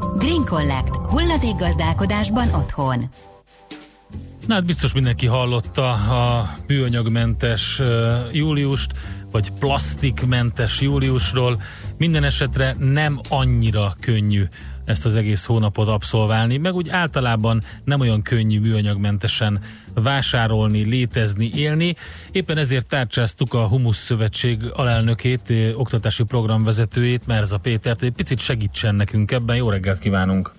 Green 0.17 0.45
Collect. 0.45 0.95
Hulladékgazdálkodásban 0.95 2.47
otthon. 2.53 3.03
Na 4.47 4.53
hát 4.53 4.65
biztos 4.65 4.93
mindenki 4.93 5.25
hallotta 5.25 5.91
a 5.91 6.53
műanyagmentes 6.67 7.79
ö, 7.79 8.19
júliust, 8.31 8.91
vagy 9.31 9.51
plastikmentes 9.51 10.81
júliusról. 10.81 11.61
Minden 11.97 12.23
esetre 12.23 12.75
nem 12.79 13.19
annyira 13.29 13.95
könnyű 13.99 14.43
ezt 14.91 15.05
az 15.05 15.15
egész 15.15 15.45
hónapot 15.45 15.87
abszolválni, 15.87 16.57
meg 16.57 16.73
úgy 16.73 16.89
általában 16.89 17.61
nem 17.83 17.99
olyan 17.99 18.21
könnyű 18.21 18.59
műanyagmentesen 18.59 19.59
vásárolni, 19.93 20.83
létezni, 20.83 21.51
élni. 21.55 21.95
Éppen 22.31 22.57
ezért 22.57 22.87
tárcsáztuk 22.87 23.53
a 23.53 23.67
Humus 23.67 23.95
Szövetség 23.95 24.59
alelnökét, 24.73 25.49
eh, 25.49 25.79
oktatási 25.79 26.23
programvezetőjét, 26.23 27.27
Merza 27.27 27.57
Pétert, 27.57 27.99
hogy 27.99 28.07
egy 28.07 28.13
picit 28.13 28.39
segítsen 28.39 28.95
nekünk 28.95 29.31
ebben. 29.31 29.55
Jó 29.55 29.69
reggelt 29.69 29.99
kívánunk! 29.99 30.51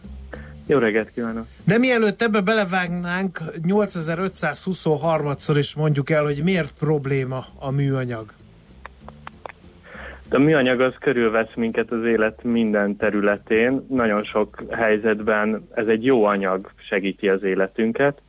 Jó 0.67 0.79
reggelt 0.79 1.11
kívánok! 1.15 1.47
De 1.65 1.79
mielőtt 1.79 2.23
ebbe 2.23 2.41
belevágnánk, 2.41 3.41
8523-szor 3.63 5.55
is 5.59 5.75
mondjuk 5.75 6.11
el, 6.11 6.25
hogy 6.25 6.43
miért 6.43 6.73
probléma 6.79 7.47
a 7.59 7.71
műanyag. 7.71 8.33
A 10.33 10.39
műanyag 10.39 10.81
az 10.81 10.95
körülvesz 11.01 11.55
minket 11.55 11.91
az 11.91 12.05
élet 12.05 12.43
minden 12.43 12.97
területén. 12.97 13.87
Nagyon 13.89 14.25
sok 14.25 14.63
helyzetben 14.71 15.69
ez 15.75 15.87
egy 15.87 16.05
jó 16.05 16.25
anyag 16.25 16.71
segíti 16.89 17.29
az 17.29 17.43
életünket. 17.43 18.23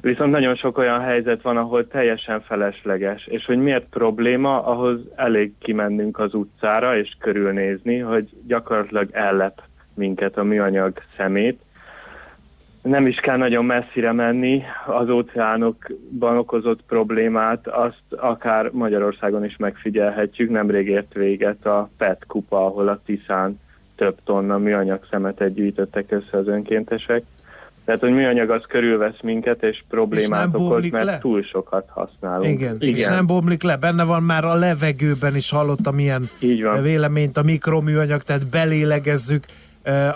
Viszont 0.00 0.30
nagyon 0.30 0.56
sok 0.56 0.78
olyan 0.78 1.00
helyzet 1.00 1.42
van, 1.42 1.56
ahol 1.56 1.88
teljesen 1.88 2.40
felesleges. 2.40 3.26
És 3.26 3.44
hogy 3.44 3.58
miért 3.58 3.86
probléma, 3.90 4.62
ahhoz 4.64 5.00
elég 5.16 5.52
kimennünk 5.58 6.18
az 6.18 6.34
utcára 6.34 6.96
és 6.96 7.16
körülnézni, 7.18 7.98
hogy 7.98 8.28
gyakorlatilag 8.46 9.08
ellep 9.12 9.62
minket 9.94 10.36
a 10.36 10.44
műanyag 10.44 11.02
szemét. 11.16 11.60
Nem 12.82 13.06
is 13.06 13.16
kell 13.16 13.36
nagyon 13.36 13.64
messzire 13.64 14.12
menni, 14.12 14.62
az 14.86 15.08
óceánokban 15.08 16.36
okozott 16.36 16.80
problémát, 16.86 17.66
azt 17.66 18.02
akár 18.10 18.70
Magyarországon 18.72 19.44
is 19.44 19.56
megfigyelhetjük. 19.56 20.50
Nemrég 20.50 20.88
ért 20.88 21.14
véget 21.14 21.66
a 21.66 21.90
PET 21.96 22.24
kupa, 22.26 22.66
ahol 22.66 22.88
a 22.88 23.00
Tiszán 23.04 23.60
több 23.96 24.16
tonna 24.24 24.58
műanyag 24.58 25.06
szemetet 25.10 25.54
gyűjtöttek 25.54 26.04
össze 26.08 26.38
az 26.38 26.48
önkéntesek. 26.48 27.22
Tehát, 27.84 28.00
hogy 28.00 28.12
műanyag 28.12 28.50
az 28.50 28.62
körülvesz 28.68 29.20
minket, 29.22 29.62
és 29.62 29.82
problémát 29.88 30.52
nem 30.52 30.62
okoz, 30.62 30.90
mert 30.90 31.04
le? 31.04 31.18
túl 31.18 31.42
sokat 31.42 31.88
használunk. 31.88 32.48
Igen, 32.48 32.76
Igen. 32.78 32.94
és 32.94 33.06
nem 33.06 33.26
bomlik 33.26 33.62
le, 33.62 33.76
benne 33.76 34.04
van 34.04 34.22
már 34.22 34.44
a 34.44 34.54
levegőben 34.54 35.36
is 35.36 35.50
hallottam 35.50 35.98
ilyen 35.98 36.22
Így 36.40 36.62
van. 36.62 36.82
véleményt, 36.82 37.36
a 37.36 37.42
mikroműanyag, 37.42 38.22
tehát 38.22 38.46
belélegezzük, 38.46 39.44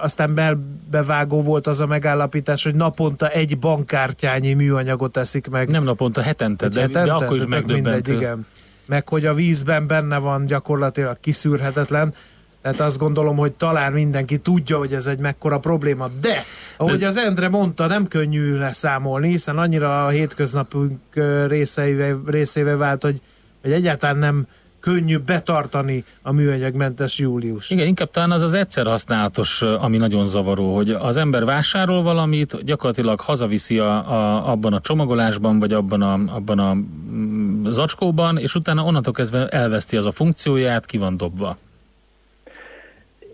aztán 0.01 0.35
belbevágó 0.35 1.43
volt 1.43 1.67
az 1.67 1.81
a 1.81 1.87
megállapítás, 1.87 2.65
hogy 2.65 2.75
naponta 2.75 3.29
egy 3.29 3.59
bankkártyányi 3.59 4.53
műanyagot 4.53 5.17
eszik 5.17 5.49
meg. 5.49 5.69
Nem 5.69 5.85
naponta, 5.85 6.21
hetente, 6.21 6.69
de, 6.69 6.87
de 6.87 7.13
akkor 7.13 7.37
is 7.37 7.43
mindegy, 7.43 7.67
megdöbbentő. 7.67 8.15
igen. 8.15 8.47
Meg 8.87 9.09
hogy 9.09 9.27
a 9.27 9.35
vízben 9.35 9.87
benne 9.87 10.19
van 10.19 10.47
gyakorlatilag 10.47 11.17
kiszűrhetetlen, 11.21 12.15
tehát 12.63 12.81
azt 12.81 12.99
gondolom, 12.99 13.37
hogy 13.37 13.53
talán 13.53 13.93
mindenki 13.93 14.39
tudja, 14.39 14.79
hogy 14.79 14.93
ez 14.93 15.07
egy 15.07 15.19
mekkora 15.19 15.59
probléma. 15.59 16.09
De, 16.21 16.45
ahogy 16.77 16.99
De- 16.99 17.07
az 17.07 17.17
Endre 17.17 17.49
mondta, 17.49 17.87
nem 17.87 18.09
könnyű 18.09 18.57
leszámolni, 18.57 19.29
hiszen 19.29 19.59
annyira 19.59 20.07
a 20.07 20.09
hétköznapunk 20.09 20.99
ö, 21.15 21.47
részeivé, 21.47 22.15
részévé 22.27 22.73
vált, 22.73 23.03
hogy, 23.03 23.21
hogy 23.63 23.73
egyáltalán 23.73 24.17
nem 24.17 24.47
könnyű 24.85 25.17
betartani 25.19 26.05
a 26.23 26.33
műanyagmentes 26.33 27.19
július. 27.19 27.71
Igen, 27.71 27.87
inkább 27.87 28.11
talán 28.11 28.31
az 28.31 28.43
az 28.43 28.55
egyszer 28.55 28.87
használatos, 28.87 29.63
ami 29.63 29.97
nagyon 29.97 30.27
zavaró, 30.27 30.75
hogy 30.75 30.91
az 30.91 31.17
ember 31.17 31.45
vásárol 31.45 32.03
valamit, 32.03 32.65
gyakorlatilag 32.65 33.21
hazaviszi 33.21 33.79
a, 33.79 34.11
a, 34.11 34.51
abban 34.51 34.73
a 34.73 34.81
csomagolásban, 34.81 35.59
vagy 35.59 35.73
abban 35.73 36.03
a, 36.03 36.13
abban 36.13 36.59
a 36.59 36.75
mm, 36.75 37.65
zacskóban, 37.65 38.39
és 38.39 38.55
utána 38.55 38.85
onnantól 38.85 39.13
kezdve 39.13 39.47
elveszti 39.47 39.97
az 39.97 40.07
a 40.07 40.13
funkcióját, 40.13 40.87
ki 40.87 40.99
van 40.99 41.17
dobva. 41.17 41.57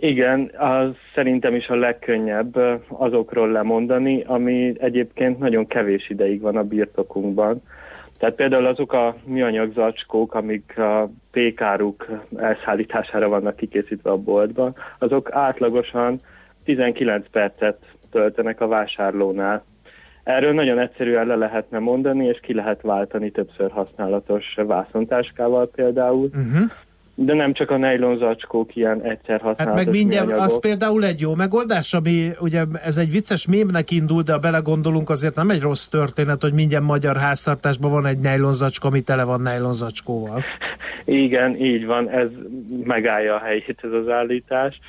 Igen, 0.01 0.51
az 0.57 0.89
szerintem 1.15 1.55
is 1.55 1.69
a 1.69 1.75
legkönnyebb 1.75 2.57
azokról 2.89 3.51
lemondani, 3.51 4.23
ami 4.27 4.75
egyébként 4.79 5.39
nagyon 5.39 5.67
kevés 5.67 6.11
ideig 6.11 6.41
van 6.41 6.57
a 6.57 6.63
birtokunkban. 6.63 7.63
Tehát 8.21 8.35
például 8.35 8.67
azok 8.67 8.93
a 8.93 9.17
műanyag 9.25 9.73
zacskók, 9.73 10.35
amik 10.35 10.79
a 10.79 11.11
pékáruk 11.31 12.07
elszállítására 12.37 13.29
vannak 13.29 13.57
kikészítve 13.57 14.11
a 14.11 14.17
boltban, 14.17 14.75
azok 14.99 15.29
átlagosan 15.33 16.21
19 16.65 17.27
percet 17.31 17.79
töltenek 18.11 18.61
a 18.61 18.67
vásárlónál. 18.67 19.65
Erről 20.23 20.53
nagyon 20.53 20.79
egyszerűen 20.79 21.27
le 21.27 21.35
lehetne 21.37 21.79
mondani, 21.79 22.27
és 22.27 22.41
ki 22.43 22.55
lehet 22.55 22.83
váltani 22.83 23.31
többször 23.31 23.71
használatos 23.71 24.45
vászontáskával 24.55 25.69
például. 25.69 26.31
Uh-huh. 26.35 26.71
De 27.15 27.35
nem 27.35 27.53
csak 27.53 27.71
a 27.71 27.77
nejlon 27.77 28.19
zacskók 28.19 28.77
ilyen 28.77 29.03
egyszer 29.03 29.41
használatos 29.41 29.65
Hát 29.67 29.75
meg 29.75 29.89
mindjárt, 29.89 30.27
műanyagok. 30.27 30.51
az 30.51 30.61
például 30.61 31.05
egy 31.05 31.21
jó 31.21 31.35
megoldás, 31.35 31.95
ami 31.95 32.31
ugye 32.41 32.65
ez 32.85 32.97
egy 32.97 33.11
vicces 33.11 33.47
mémnek 33.47 33.91
indul, 33.91 34.23
de 34.23 34.33
ha 34.33 34.39
belegondolunk, 34.39 35.11
azért 35.11 35.35
nem 35.35 35.51
egy 35.51 35.61
rossz 35.61 35.87
történet, 35.87 36.43
hogy 36.43 36.53
mindjárt 36.53 36.85
magyar 36.85 37.17
háztartásban 37.17 37.91
van 37.91 38.07
egy 38.07 38.19
nejlonzacska, 38.19 38.89
ami 38.89 39.01
tele 39.01 39.25
van 39.25 39.41
nejlonzacskóval. 39.41 40.43
Igen, 41.05 41.57
így 41.57 41.87
van, 41.87 42.09
ez 42.09 42.29
megállja 42.85 43.35
a 43.35 43.39
helyét 43.39 43.79
ez 43.83 43.93
az 43.93 44.09
állítás. 44.09 44.81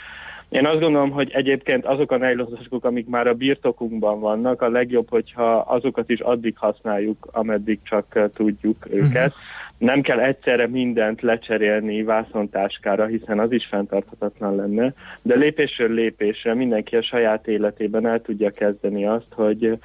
Én 0.49 0.65
azt 0.65 0.79
gondolom, 0.79 1.11
hogy 1.11 1.31
egyébként 1.33 1.85
azok 1.85 2.11
a 2.11 2.17
nejlonzacskók, 2.17 2.85
amik 2.85 3.07
már 3.07 3.27
a 3.27 3.33
birtokunkban 3.33 4.19
vannak, 4.19 4.61
a 4.61 4.69
legjobb, 4.69 5.09
hogyha 5.09 5.55
azokat 5.57 6.09
is 6.09 6.19
addig 6.19 6.57
használjuk, 6.57 7.27
ameddig 7.31 7.79
csak 7.83 8.05
eh, 8.09 8.25
tudjuk 8.33 8.87
őket. 8.89 9.33
Nem 9.81 10.01
kell 10.01 10.19
egyszerre 10.19 10.67
mindent 10.67 11.21
lecserélni 11.21 12.03
vászontáskára, 12.03 13.05
hiszen 13.05 13.39
az 13.39 13.51
is 13.51 13.65
fenntarthatatlan 13.65 14.55
lenne, 14.55 14.93
de 15.21 15.35
lépésről 15.35 15.93
lépésre 15.93 16.53
mindenki 16.53 16.95
a 16.95 17.01
saját 17.01 17.47
életében 17.47 18.07
el 18.07 18.21
tudja 18.21 18.49
kezdeni 18.49 19.05
azt, 19.05 19.33
hogy 19.35 19.77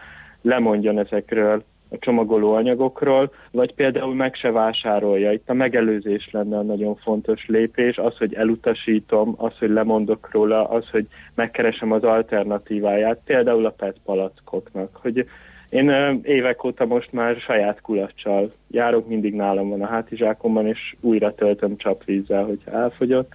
lemondjon 0.43 0.99
ezekről 0.99 1.65
a 1.91 1.99
csomagoló 1.99 2.53
anyagokról, 2.53 3.33
vagy 3.51 3.75
például 3.75 4.15
meg 4.15 4.35
se 4.35 4.51
vásárolja. 4.51 5.33
Itt 5.33 5.49
a 5.49 5.55
megelőzés 5.55 6.29
lenne 6.33 6.59
a 6.59 6.63
nagyon 6.63 6.97
fontos 6.97 7.47
lépés, 7.47 7.97
az, 7.97 8.17
hogy 8.17 8.35
elutasítom, 8.35 9.35
az, 9.37 9.59
hogy 9.59 9.71
lemondok 9.71 10.29
róla, 10.33 10.69
az, 10.69 10.89
hogy 10.91 11.07
megkeresem 11.35 11.93
az 11.93 12.03
alternatíváját, 12.03 13.21
például 13.25 13.67
a 13.67 13.71
PET 13.71 13.97
palackoknak, 14.05 14.99
hogy 15.03 15.27
én 15.69 16.21
évek 16.23 16.65
óta 16.65 16.87
most 16.87 17.13
már 17.13 17.37
saját 17.37 17.81
kulacsal 17.81 18.53
járok, 18.71 19.09
mindig 19.09 19.35
nálam 19.35 19.69
van 19.69 19.83
a 19.83 19.87
hátizsákomban, 19.87 20.67
és 20.67 20.97
újra 21.01 21.35
töltöm 21.35 21.77
csapvízzel, 21.77 22.45
hogyha 22.45 22.71
elfogyott, 22.71 23.35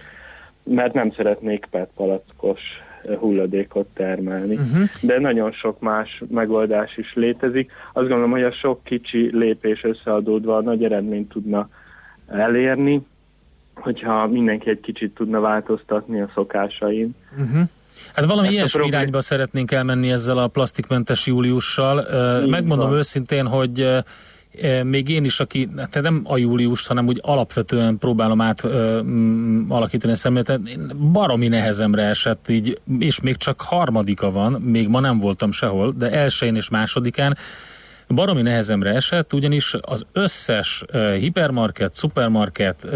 mert 0.62 0.94
nem 0.94 1.12
szeretnék 1.12 1.66
PET 1.70 1.88
palackos 1.96 2.60
hulladékot 3.18 3.86
termelni. 3.94 4.54
Uh-huh. 4.54 4.88
De 5.00 5.18
nagyon 5.18 5.52
sok 5.52 5.80
más 5.80 6.22
megoldás 6.30 6.96
is 6.96 7.14
létezik. 7.14 7.70
Azt 7.92 8.08
gondolom, 8.08 8.30
hogy 8.30 8.42
a 8.42 8.52
sok 8.52 8.84
kicsi 8.84 9.30
lépés 9.32 9.84
összeadódva 9.84 10.60
nagy 10.60 10.84
eredményt 10.84 11.28
tudna 11.28 11.68
elérni, 12.28 13.06
hogyha 13.74 14.26
mindenki 14.26 14.70
egy 14.70 14.80
kicsit 14.80 15.14
tudna 15.14 15.40
változtatni 15.40 16.20
a 16.20 16.30
szokásain. 16.34 17.14
Uh-huh. 17.38 17.62
Hát 18.14 18.24
valami 18.24 18.46
Ezt 18.46 18.56
ilyesmi 18.56 18.78
problém- 18.80 19.00
irányba 19.00 19.20
szeretnénk 19.20 19.72
elmenni 19.72 20.10
ezzel 20.12 20.38
a 20.38 20.46
plastikmentes 20.48 21.26
júliussal. 21.26 21.98
Így 22.42 22.48
Megmondom 22.48 22.88
van. 22.88 22.98
őszintén, 22.98 23.46
hogy 23.46 23.88
még 24.82 25.08
én 25.08 25.24
is, 25.24 25.40
aki 25.40 25.68
hát 25.76 26.02
nem 26.02 26.20
a 26.24 26.36
júliust, 26.36 26.86
hanem 26.86 27.06
úgy 27.06 27.18
alapvetően 27.22 27.98
próbálom 27.98 28.40
át 28.40 28.64
ö, 28.64 29.00
mm, 29.02 29.70
alakítani 29.70 30.12
a 30.12 30.16
szemléletet, 30.16 30.96
baromi 30.96 31.48
nehezemre 31.48 32.02
esett 32.02 32.48
így, 32.48 32.80
és 32.98 33.20
még 33.20 33.36
csak 33.36 33.60
harmadika 33.60 34.30
van, 34.30 34.52
még 34.52 34.88
ma 34.88 35.00
nem 35.00 35.18
voltam 35.18 35.52
sehol, 35.52 35.92
de 35.96 36.10
elsőjén 36.10 36.56
és 36.56 36.68
másodikán 36.68 37.36
baromi 38.14 38.42
nehezemre 38.42 38.90
esett, 38.90 39.32
ugyanis 39.32 39.76
az 39.80 40.04
összes 40.12 40.84
hipermarket, 41.18 41.94
szupermarket, 41.94 42.86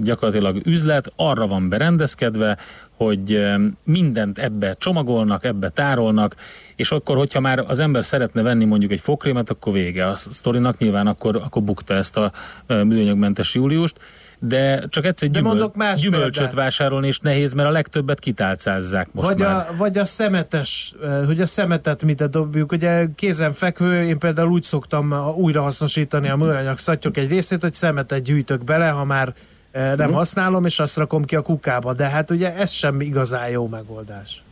gyakorlatilag 0.00 0.60
üzlet 0.66 1.12
arra 1.16 1.46
van 1.46 1.68
berendezkedve, 1.68 2.58
hogy 2.96 3.46
mindent 3.84 4.38
ebbe 4.38 4.74
csomagolnak, 4.78 5.44
ebbe 5.44 5.68
tárolnak, 5.68 6.34
és 6.76 6.90
akkor, 6.90 7.16
hogyha 7.16 7.40
már 7.40 7.64
az 7.66 7.78
ember 7.80 8.04
szeretne 8.04 8.42
venni 8.42 8.64
mondjuk 8.64 8.90
egy 8.90 9.00
fogkrémet, 9.00 9.50
akkor 9.50 9.72
vége 9.72 10.06
a 10.06 10.16
sztorinak, 10.16 10.78
nyilván 10.78 11.06
akkor, 11.06 11.36
akkor 11.36 11.62
bukta 11.62 11.94
ezt 11.94 12.16
a 12.16 12.32
műanyagmentes 12.66 13.54
júliust, 13.54 13.96
de 14.38 14.84
csak 14.88 15.04
egyszer 15.04 15.28
gyümöl, 15.28 15.48
mondok 15.48 15.76
más 15.76 16.00
gyümölcsöt 16.00 16.32
példát. 16.32 16.54
vásárolni 16.54 17.06
is 17.06 17.18
nehéz, 17.18 17.52
mert 17.52 17.68
a 17.68 17.72
legtöbbet 17.72 18.18
kitálcázzák 18.18 19.08
most 19.12 19.28
vagy, 19.28 19.38
már. 19.38 19.54
a, 19.54 19.76
vagy 19.76 19.98
a 19.98 20.04
szemetes, 20.04 20.94
eh, 21.02 21.26
hogy 21.26 21.40
a 21.40 21.46
szemetet 21.46 22.02
mit 22.02 22.30
dobjuk. 22.30 22.72
Ugye 22.72 23.06
kézen 23.14 23.52
fekvő, 23.52 24.02
én 24.02 24.18
például 24.18 24.48
úgy 24.48 24.62
szoktam 24.62 25.34
újra 25.36 25.62
hasznosítani 25.62 26.28
a 26.28 26.36
műanyag 26.36 26.78
szattyok 26.78 27.16
egy 27.16 27.28
részét, 27.28 27.60
hogy 27.60 27.72
szemetet 27.72 28.22
gyűjtök 28.22 28.64
bele, 28.64 28.88
ha 28.88 29.04
már 29.04 29.32
eh, 29.70 29.92
nem 29.96 30.12
használom, 30.12 30.64
és 30.64 30.78
azt 30.78 30.96
rakom 30.96 31.24
ki 31.24 31.36
a 31.36 31.42
kukába. 31.42 31.92
De 31.92 32.08
hát 32.08 32.30
ugye 32.30 32.54
ez 32.54 32.70
sem 32.70 33.00
igazán 33.00 33.48
jó 33.48 33.68
megoldás. 33.68 34.42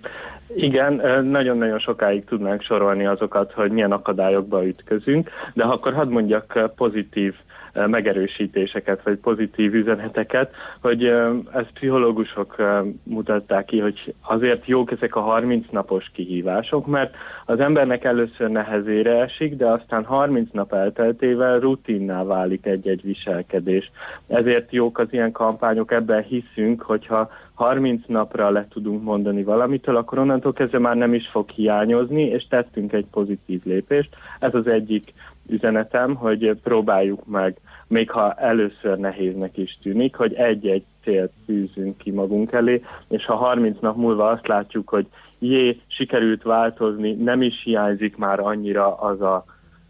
Igen, 0.54 1.24
nagyon-nagyon 1.26 1.78
sokáig 1.78 2.24
tudnánk 2.24 2.62
sorolni 2.62 3.06
azokat, 3.06 3.52
hogy 3.52 3.70
milyen 3.70 3.92
akadályokba 3.92 4.66
ütközünk, 4.66 5.30
de 5.54 5.64
ha 5.64 5.72
akkor 5.72 5.92
hadd 5.92 6.08
mondjak 6.08 6.72
pozitív 6.76 7.34
ö, 7.34 7.55
megerősítéseket, 7.86 9.02
vagy 9.02 9.16
pozitív 9.16 9.74
üzeneteket, 9.74 10.54
hogy 10.80 11.04
ezt 11.52 11.70
pszichológusok 11.74 12.56
mutatták 13.02 13.64
ki, 13.64 13.80
hogy 13.80 14.14
azért 14.20 14.66
jók 14.66 14.90
ezek 14.90 15.16
a 15.16 15.20
30 15.20 15.66
napos 15.70 16.10
kihívások, 16.14 16.86
mert 16.86 17.14
az 17.44 17.60
embernek 17.60 18.04
először 18.04 18.48
nehezére 18.48 19.20
esik, 19.20 19.56
de 19.56 19.66
aztán 19.66 20.04
30 20.04 20.48
nap 20.52 20.72
elteltével 20.72 21.58
rutinná 21.58 22.24
válik 22.24 22.66
egy-egy 22.66 23.02
viselkedés. 23.02 23.90
Ezért 24.26 24.72
jók 24.72 24.98
az 24.98 25.06
ilyen 25.10 25.32
kampányok, 25.32 25.92
ebben 25.92 26.22
hiszünk, 26.22 26.82
hogyha 26.82 27.30
30 27.56 28.02
napra 28.06 28.50
le 28.50 28.66
tudunk 28.68 29.02
mondani 29.02 29.42
valamitől, 29.42 29.96
akkor 29.96 30.18
onnantól 30.18 30.52
kezdve 30.52 30.78
már 30.78 30.96
nem 30.96 31.14
is 31.14 31.28
fog 31.28 31.50
hiányozni, 31.50 32.22
és 32.22 32.46
tettünk 32.48 32.92
egy 32.92 33.06
pozitív 33.10 33.60
lépést. 33.64 34.08
Ez 34.40 34.54
az 34.54 34.66
egyik 34.66 35.12
üzenetem, 35.48 36.14
hogy 36.14 36.58
próbáljuk 36.62 37.26
meg, 37.26 37.56
még 37.86 38.10
ha 38.10 38.32
először 38.32 38.98
nehéznek 38.98 39.56
is 39.56 39.78
tűnik, 39.82 40.16
hogy 40.16 40.34
egy-egy 40.34 40.84
célt 41.04 41.32
tűzünk 41.46 41.96
ki 41.96 42.10
magunk 42.10 42.52
elé, 42.52 42.82
és 43.08 43.24
ha 43.24 43.34
30 43.34 43.80
nap 43.80 43.96
múlva 43.96 44.28
azt 44.28 44.46
látjuk, 44.46 44.88
hogy 44.88 45.06
jé, 45.38 45.80
sikerült 45.86 46.42
változni, 46.42 47.12
nem 47.12 47.42
is 47.42 47.62
hiányzik 47.64 48.16
már 48.16 48.40
annyira 48.40 48.94
az 48.94 49.20
a 49.20 49.44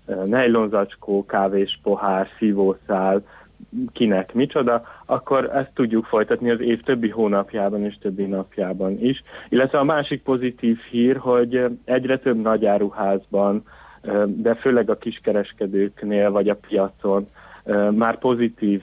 e, 0.07 0.15
nejlonzacskó, 0.25 1.25
kávés 1.27 1.81
pohár, 1.83 2.29
szívószál, 2.39 3.23
kinek 3.93 4.35
micsoda, 4.35 4.83
akkor 5.07 5.51
ezt 5.55 5.71
tudjuk 5.75 6.05
folytatni 6.05 6.51
az 6.51 6.61
év 6.61 6.83
többi 6.83 7.09
hónapjában 7.09 7.85
és 7.85 7.99
többi 8.01 8.25
napjában 8.25 8.99
is. 9.01 9.23
Illetve 9.49 9.79
a 9.79 9.85
másik 9.85 10.23
pozitív 10.23 10.79
hír, 10.91 11.17
hogy 11.17 11.65
egyre 11.85 12.19
több 12.19 12.43
nagyáruházban, 12.43 13.63
de 14.27 14.55
főleg 14.55 14.91
a 14.91 14.99
kiskereskedőknél 14.99 16.31
vagy 16.31 16.49
a 16.49 16.57
piacon 16.69 17.27
már 17.95 18.19
pozitív 18.19 18.83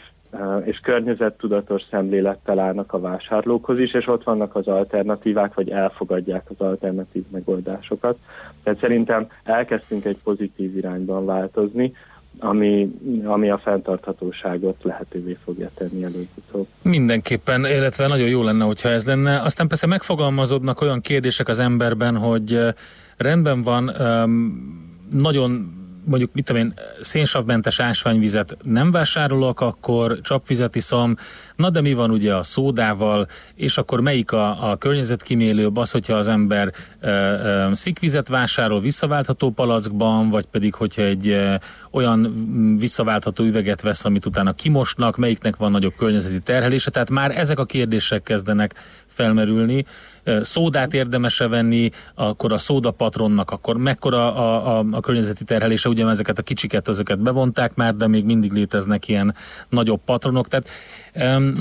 és 0.63 0.79
környezettudatos 0.79 1.81
szemlélettel 1.89 2.59
állnak 2.59 2.93
a 2.93 2.99
vásárlókhoz 2.99 3.79
is, 3.79 3.93
és 3.93 4.07
ott 4.07 4.23
vannak 4.23 4.55
az 4.55 4.67
alternatívák, 4.67 5.53
vagy 5.53 5.69
elfogadják 5.69 6.49
az 6.49 6.65
alternatív 6.65 7.23
megoldásokat. 7.31 8.17
Tehát 8.63 8.79
szerintem 8.79 9.27
elkezdtünk 9.43 10.05
egy 10.05 10.17
pozitív 10.23 10.77
irányban 10.77 11.25
változni, 11.25 11.93
ami, 12.43 12.89
ami 13.23 13.49
a 13.49 13.57
fenntarthatóságot 13.57 14.75
lehetővé 14.81 15.37
fogja 15.43 15.69
tenni 15.75 16.03
előbb-utóbb. 16.03 16.67
Mindenképpen, 16.81 17.65
illetve 17.65 18.07
nagyon 18.07 18.27
jó 18.27 18.43
lenne, 18.43 18.65
hogyha 18.65 18.89
ez 18.89 19.05
lenne. 19.05 19.41
Aztán 19.41 19.67
persze 19.67 19.87
megfogalmazódnak 19.87 20.81
olyan 20.81 21.01
kérdések 21.01 21.47
az 21.47 21.59
emberben, 21.59 22.17
hogy 22.17 22.59
rendben 23.17 23.61
van, 23.61 23.91
nagyon 25.11 25.81
mondjuk, 26.05 26.33
mit 26.33 26.45
tudom 26.45 26.61
én, 26.61 26.73
szénsavmentes 27.01 27.79
ásványvizet 27.79 28.57
nem 28.63 28.91
vásárolok, 28.91 29.61
akkor 29.61 30.21
csapvizet 30.21 30.75
iszom, 30.75 31.15
na 31.55 31.69
de 31.69 31.81
mi 31.81 31.93
van 31.93 32.11
ugye 32.11 32.35
a 32.35 32.43
szódával, 32.43 33.27
és 33.55 33.77
akkor 33.77 33.99
melyik 33.99 34.31
a, 34.31 34.71
a 34.71 34.75
környezetkímélőbb? 34.75 35.77
Az, 35.77 35.91
hogyha 35.91 36.13
az 36.13 36.27
ember 36.27 36.73
ö, 36.99 37.09
ö, 37.09 37.69
szikvizet 37.73 38.27
vásárol 38.27 38.81
visszaváltható 38.81 39.49
palackban, 39.49 40.29
vagy 40.29 40.45
pedig 40.45 40.73
hogyha 40.73 41.01
egy 41.01 41.27
ö, 41.27 41.53
olyan 41.91 42.19
mm, 42.19 42.77
visszaváltható 42.77 43.43
üveget 43.43 43.81
vesz, 43.81 44.05
amit 44.05 44.25
utána 44.25 44.53
kimosnak, 44.53 45.17
melyiknek 45.17 45.55
van 45.55 45.71
nagyobb 45.71 45.95
környezeti 45.95 46.39
terhelése, 46.39 46.91
tehát 46.91 47.09
már 47.09 47.37
ezek 47.37 47.59
a 47.59 47.65
kérdések 47.65 48.23
kezdenek 48.23 48.73
felmerülni. 49.13 49.85
Szódát 50.41 50.93
érdemes-e 50.93 51.47
venni, 51.47 51.89
akkor 52.15 52.53
a 52.53 52.59
szódapatronnak, 52.59 53.51
akkor 53.51 53.77
mekkora 53.77 54.35
a, 54.35 54.77
a, 54.77 54.85
a 54.91 54.99
környezeti 54.99 55.43
terhelése, 55.43 55.89
ugye 55.89 56.07
ezeket 56.07 56.37
a 56.37 56.41
kicsiket, 56.41 56.87
ezeket 56.87 57.19
bevonták 57.19 57.75
már, 57.75 57.95
de 57.95 58.07
még 58.07 58.25
mindig 58.25 58.51
léteznek 58.51 59.07
ilyen 59.07 59.35
nagyobb 59.69 60.01
patronok, 60.05 60.47
tehát 60.47 60.69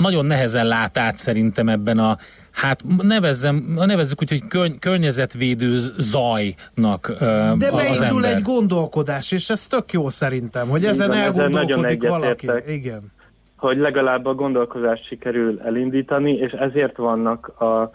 nagyon 0.01 0.25
nehezen 0.25 0.67
lát 0.67 0.97
át 0.97 1.17
szerintem 1.17 1.69
ebben 1.69 1.99
a 1.99 2.17
Hát 2.51 2.83
nevezzem, 3.01 3.73
nevezzük 3.75 4.21
úgy, 4.21 4.29
hogy 4.29 4.47
körny- 4.47 4.79
környezetvédő 4.79 5.77
zajnak 5.97 7.07
ö, 7.19 7.51
De 7.57 7.71
beindul 7.71 8.25
egy 8.25 8.41
gondolkodás, 8.41 9.31
és 9.31 9.49
ez 9.49 9.67
tök 9.67 9.91
jó 9.91 10.09
szerintem, 10.09 10.67
hogy 10.67 10.85
ezen 10.85 11.07
nagyon 11.09 11.23
elgondolkodik 11.23 12.07
valaki. 12.07 12.47
egyetértek. 12.49 12.75
Igen. 12.75 13.11
hogy 13.57 13.77
legalább 13.77 14.25
a 14.25 14.33
gondolkozást 14.33 15.07
sikerül 15.07 15.61
elindítani, 15.65 16.33
és 16.33 16.51
ezért 16.51 16.97
vannak 16.97 17.47
a, 17.47 17.91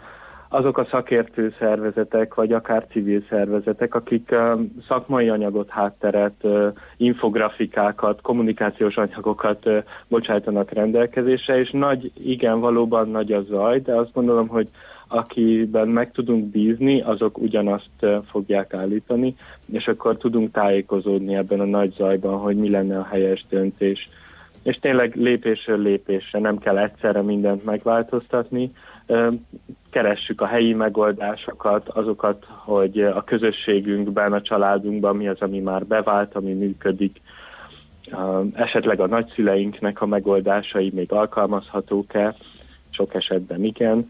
azok 0.48 0.78
a 0.78 0.86
szakértő 0.90 1.54
szervezetek, 1.58 2.34
vagy 2.34 2.52
akár 2.52 2.86
civil 2.90 3.22
szervezetek, 3.28 3.94
akik 3.94 4.34
szakmai 4.88 5.28
anyagot, 5.28 5.70
hátteret, 5.70 6.44
infografikákat, 6.96 8.20
kommunikációs 8.20 8.96
anyagokat 8.96 9.68
bocsájtanak 10.08 10.70
rendelkezésre, 10.70 11.58
és 11.58 11.70
nagy, 11.70 12.12
igen, 12.24 12.60
valóban 12.60 13.08
nagy 13.08 13.32
a 13.32 13.42
zaj, 13.42 13.80
de 13.80 13.94
azt 13.94 14.12
gondolom, 14.12 14.48
hogy 14.48 14.68
akiben 15.08 15.88
meg 15.88 16.12
tudunk 16.12 16.44
bízni, 16.44 17.00
azok 17.00 17.38
ugyanazt 17.38 18.06
fogják 18.30 18.74
állítani, 18.74 19.34
és 19.72 19.86
akkor 19.86 20.16
tudunk 20.16 20.50
tájékozódni 20.50 21.34
ebben 21.34 21.60
a 21.60 21.64
nagy 21.64 21.94
zajban, 21.96 22.38
hogy 22.38 22.56
mi 22.56 22.70
lenne 22.70 22.98
a 22.98 23.08
helyes 23.10 23.46
döntés 23.48 24.08
és 24.62 24.78
tényleg 24.80 25.14
lépésről 25.14 25.82
lépésre 25.82 26.38
nem 26.38 26.58
kell 26.58 26.78
egyszerre 26.78 27.22
mindent 27.22 27.64
megváltoztatni. 27.64 28.72
Keressük 29.90 30.40
a 30.40 30.46
helyi 30.46 30.72
megoldásokat, 30.74 31.88
azokat, 31.88 32.44
hogy 32.48 33.00
a 33.00 33.24
közösségünkben, 33.24 34.32
a 34.32 34.42
családunkban 34.42 35.16
mi 35.16 35.28
az, 35.28 35.40
ami 35.40 35.58
már 35.58 35.86
bevált, 35.86 36.34
ami 36.34 36.52
működik, 36.52 37.20
esetleg 38.52 39.00
a 39.00 39.06
nagyszüleinknek 39.06 40.00
a 40.00 40.06
megoldásai 40.06 40.90
még 40.94 41.12
alkalmazhatók-e, 41.12 42.36
sok 42.90 43.14
esetben 43.14 43.64
igen, 43.64 44.08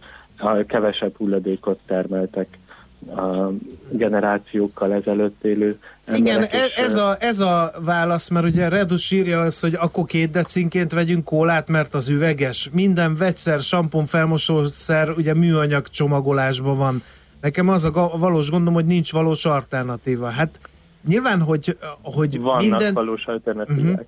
kevesebb 0.67 1.17
hulladékot 1.17 1.79
termeltek 1.87 2.58
a 3.07 3.51
generációkkal 3.91 4.93
ezelőtt 4.93 5.45
élő 5.45 5.79
Igen, 6.15 6.43
e- 6.43 6.45
és, 6.45 6.75
ez 6.77 6.97
a, 6.97 7.17
ez 7.19 7.41
a 7.41 7.73
válasz, 7.85 8.29
mert 8.29 8.47
ugye 8.47 8.69
Redus 8.69 9.11
írja 9.11 9.41
azt, 9.41 9.61
hogy 9.61 9.75
akkor 9.75 10.05
két 10.05 10.31
decinként 10.31 10.93
vegyünk 10.93 11.25
kólát, 11.25 11.69
mert 11.69 11.95
az 11.95 12.09
üveges. 12.09 12.71
Minden 12.73 13.15
vegyszer, 13.15 13.61
sampon, 13.61 14.07
felmosószer 14.07 15.11
ugye 15.11 15.35
műanyag 15.35 15.89
csomagolásban 15.89 16.77
van. 16.77 17.03
Nekem 17.41 17.69
az 17.69 17.85
a 17.85 18.11
valós 18.19 18.51
gondom, 18.51 18.75
hogy 18.75 18.87
nincs 18.87 19.13
valós 19.13 19.45
alternatíva. 19.45 20.29
Hát 20.29 20.61
nyilván, 21.07 21.41
hogy, 21.41 21.77
hogy 22.03 22.41
Vannak 22.41 22.61
minden... 22.61 22.95
valós 22.95 23.25
alternatívák. 23.27 24.07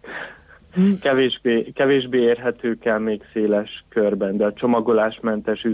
Uh-huh. 0.76 0.99
Kevésbé, 1.01 1.72
kevésbé 1.74 2.18
érhetők 2.18 2.84
el 2.84 2.99
még 2.99 3.22
széles 3.32 3.84
körben, 3.88 4.36
de 4.36 4.45
a 4.45 4.53
csomagolásmentes 4.53 5.64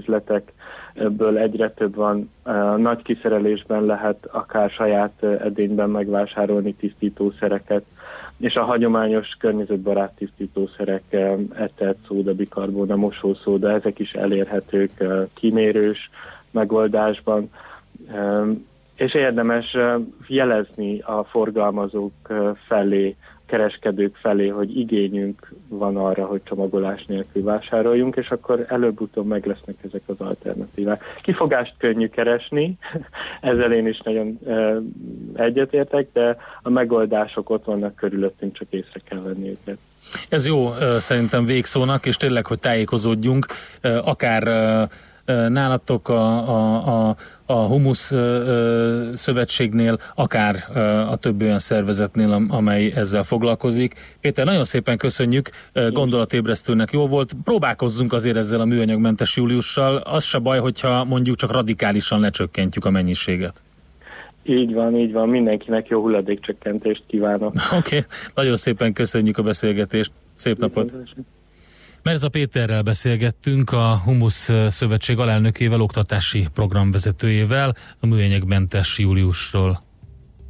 üzletekből 0.96 1.38
egyre 1.38 1.70
több 1.70 1.94
van. 1.94 2.30
Nagy 2.76 3.02
kiszerelésben 3.02 3.84
lehet 3.84 4.28
akár 4.32 4.70
saját 4.70 5.22
edényben 5.22 5.90
megvásárolni 5.90 6.74
tisztítószereket, 6.74 7.84
és 8.38 8.54
a 8.54 8.64
hagyományos 8.64 9.28
környezetbarát 9.38 10.12
tisztítószerek, 10.16 11.02
etett 11.54 11.98
szóda, 12.06 12.34
bikarbona, 12.34 12.96
mosószóda, 12.96 13.70
ezek 13.72 13.98
is 13.98 14.12
elérhetők 14.12 14.90
kimérős 15.34 16.10
megoldásban 16.50 17.50
és 18.96 19.14
érdemes 19.14 19.76
jelezni 20.26 21.00
a 21.00 21.24
forgalmazók 21.24 22.12
felé, 22.68 23.16
kereskedők 23.46 24.16
felé, 24.16 24.48
hogy 24.48 24.78
igényünk 24.78 25.52
van 25.68 25.96
arra, 25.96 26.24
hogy 26.24 26.40
csomagolás 26.44 27.04
nélkül 27.04 27.42
vásároljunk, 27.42 28.16
és 28.16 28.30
akkor 28.30 28.64
előbb-utóbb 28.68 29.26
meg 29.26 29.46
lesznek 29.46 29.76
ezek 29.86 30.02
az 30.06 30.16
alternatívák. 30.18 31.02
Kifogást 31.22 31.74
könnyű 31.78 32.08
keresni, 32.08 32.78
ezzel 33.40 33.72
én 33.72 33.86
is 33.86 34.00
nagyon 34.04 34.38
egyetértek, 35.34 36.08
de 36.12 36.36
a 36.62 36.70
megoldások 36.70 37.50
ott 37.50 37.64
vannak 37.64 37.94
körülöttünk, 37.94 38.58
csak 38.58 38.68
észre 38.70 39.00
kell 39.08 39.20
venni 39.20 39.48
őket. 39.48 39.78
Ez 40.28 40.46
jó 40.46 40.70
szerintem 40.98 41.44
végszónak, 41.44 42.06
és 42.06 42.16
tényleg, 42.16 42.46
hogy 42.46 42.58
tájékozódjunk, 42.58 43.46
akár 44.04 44.42
nálatok 45.48 46.08
a, 46.08 46.48
a, 46.48 47.08
a, 47.08 47.16
a 47.46 47.52
Humusz 47.52 48.14
Szövetségnél, 49.14 49.98
akár 50.14 50.54
a 51.10 51.16
többi 51.16 51.44
olyan 51.44 51.58
szervezetnél, 51.58 52.46
amely 52.48 52.92
ezzel 52.94 53.22
foglalkozik. 53.22 53.94
Péter, 54.20 54.44
nagyon 54.44 54.64
szépen 54.64 54.96
köszönjük, 54.96 55.50
gondolatébresztőnek 55.90 56.92
jó 56.92 57.06
volt. 57.06 57.32
Próbálkozzunk 57.44 58.12
azért 58.12 58.36
ezzel 58.36 58.60
a 58.60 58.64
műanyagmentes 58.64 59.36
júliussal. 59.36 59.96
Az 59.96 60.24
se 60.24 60.38
baj, 60.38 60.58
hogyha 60.58 61.04
mondjuk 61.04 61.36
csak 61.36 61.52
radikálisan 61.52 62.20
lecsökkentjük 62.20 62.84
a 62.84 62.90
mennyiséget. 62.90 63.62
Így 64.48 64.74
van, 64.74 64.96
így 64.96 65.12
van. 65.12 65.28
Mindenkinek 65.28 65.88
jó 65.88 66.00
hulladékcsökkentést 66.00 67.02
kívánok. 67.06 67.54
Oké, 67.66 67.76
okay. 67.76 68.00
nagyon 68.34 68.56
szépen 68.56 68.92
köszönjük 68.92 69.38
a 69.38 69.42
beszélgetést. 69.42 70.12
Szép 70.34 70.58
napot! 70.58 70.92
Merza 72.06 72.28
Péterrel 72.28 72.82
beszélgettünk, 72.82 73.72
a 73.72 74.00
Humusz 74.04 74.50
Szövetség 74.68 75.18
alelnökével, 75.18 75.80
oktatási 75.80 76.46
programvezetőjével, 76.54 77.74
a 78.00 78.06
műanyagmentes 78.06 78.98
júliusról. 78.98 79.82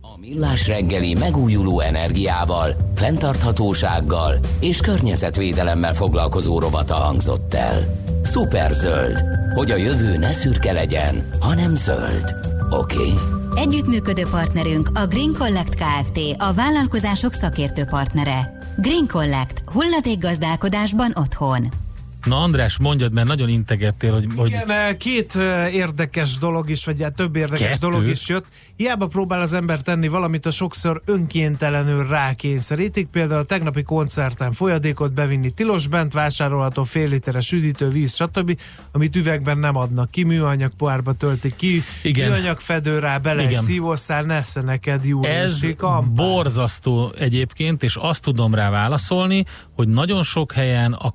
A 0.00 0.18
Millás 0.18 0.66
reggeli 0.66 1.14
megújuló 1.14 1.80
energiával, 1.80 2.76
fenntarthatósággal 2.94 4.38
és 4.60 4.80
környezetvédelemmel 4.80 5.94
foglalkozó 5.94 6.58
rovata 6.58 6.94
hangzott 6.94 7.54
el. 7.54 8.02
Superzöld, 8.24 9.22
hogy 9.54 9.70
a 9.70 9.76
jövő 9.76 10.16
ne 10.16 10.32
szürke 10.32 10.72
legyen, 10.72 11.28
hanem 11.40 11.74
zöld. 11.74 12.34
Oké? 12.70 12.96
Okay? 12.96 13.12
Együttműködő 13.54 14.22
partnerünk 14.30 14.90
a 14.94 15.06
Green 15.06 15.32
Collect 15.38 15.74
Kft. 15.74 16.18
a 16.38 16.52
vállalkozások 16.52 17.32
szakértő 17.32 17.84
partnere. 17.84 18.55
Green 18.78 19.06
Collect. 19.06 19.62
Hulladék 19.72 20.18
gazdálkodásban 20.18 21.12
otthon. 21.14 21.85
Na 22.26 22.36
András, 22.42 22.78
mondjad, 22.78 23.12
mert 23.12 23.26
nagyon 23.26 23.48
integettél, 23.48 24.12
hogy... 24.12 24.26
hogy... 24.36 24.48
Igen, 24.48 24.96
két 24.98 25.34
érdekes 25.72 26.38
dolog 26.38 26.70
is, 26.70 26.84
vagy 26.84 27.02
hát 27.02 27.14
több 27.14 27.36
érdekes 27.36 27.68
Kettő? 27.68 27.88
dolog 27.88 28.06
is 28.06 28.28
jött. 28.28 28.44
Hiába 28.76 29.06
próbál 29.06 29.40
az 29.40 29.52
ember 29.52 29.80
tenni 29.80 30.08
valamit, 30.08 30.46
a 30.46 30.50
sokszor 30.50 31.02
önkéntelenül 31.04 32.06
rákényszerítik. 32.06 33.06
Például 33.06 33.40
a 33.40 33.44
tegnapi 33.44 33.82
koncerten 33.82 34.52
folyadékot 34.52 35.12
bevinni 35.12 35.50
tilos, 35.50 35.86
bent 35.88 36.12
vásárolható 36.12 36.82
fél 36.82 37.08
literes 37.08 37.52
üdítő, 37.52 37.88
víz, 37.88 38.14
stb., 38.14 38.58
amit 38.92 39.16
üvegben 39.16 39.58
nem 39.58 39.76
adnak 39.76 40.10
ki, 40.10 40.22
műanyag 40.22 40.72
pohárba 40.76 41.12
töltik 41.12 41.56
ki, 41.56 41.82
Igen. 42.02 42.30
műanyag 42.30 42.60
fedő 42.60 42.98
rá, 42.98 43.18
bele 43.18 43.42
egy 43.42 43.50
Igen. 43.50 43.62
szívószál, 43.62 44.22
nesze 44.22 44.62
neked 44.62 45.00
Ez 45.00 45.06
júliusi 45.06 45.74
kampány. 45.74 46.12
borzasztó 46.14 47.12
egyébként, 47.18 47.82
és 47.82 47.96
azt 47.96 48.22
tudom 48.22 48.54
rá 48.54 48.70
válaszolni, 48.70 49.44
hogy 49.74 49.88
nagyon 49.88 50.22
sok 50.22 50.52
helyen 50.52 50.92
a 50.92 51.12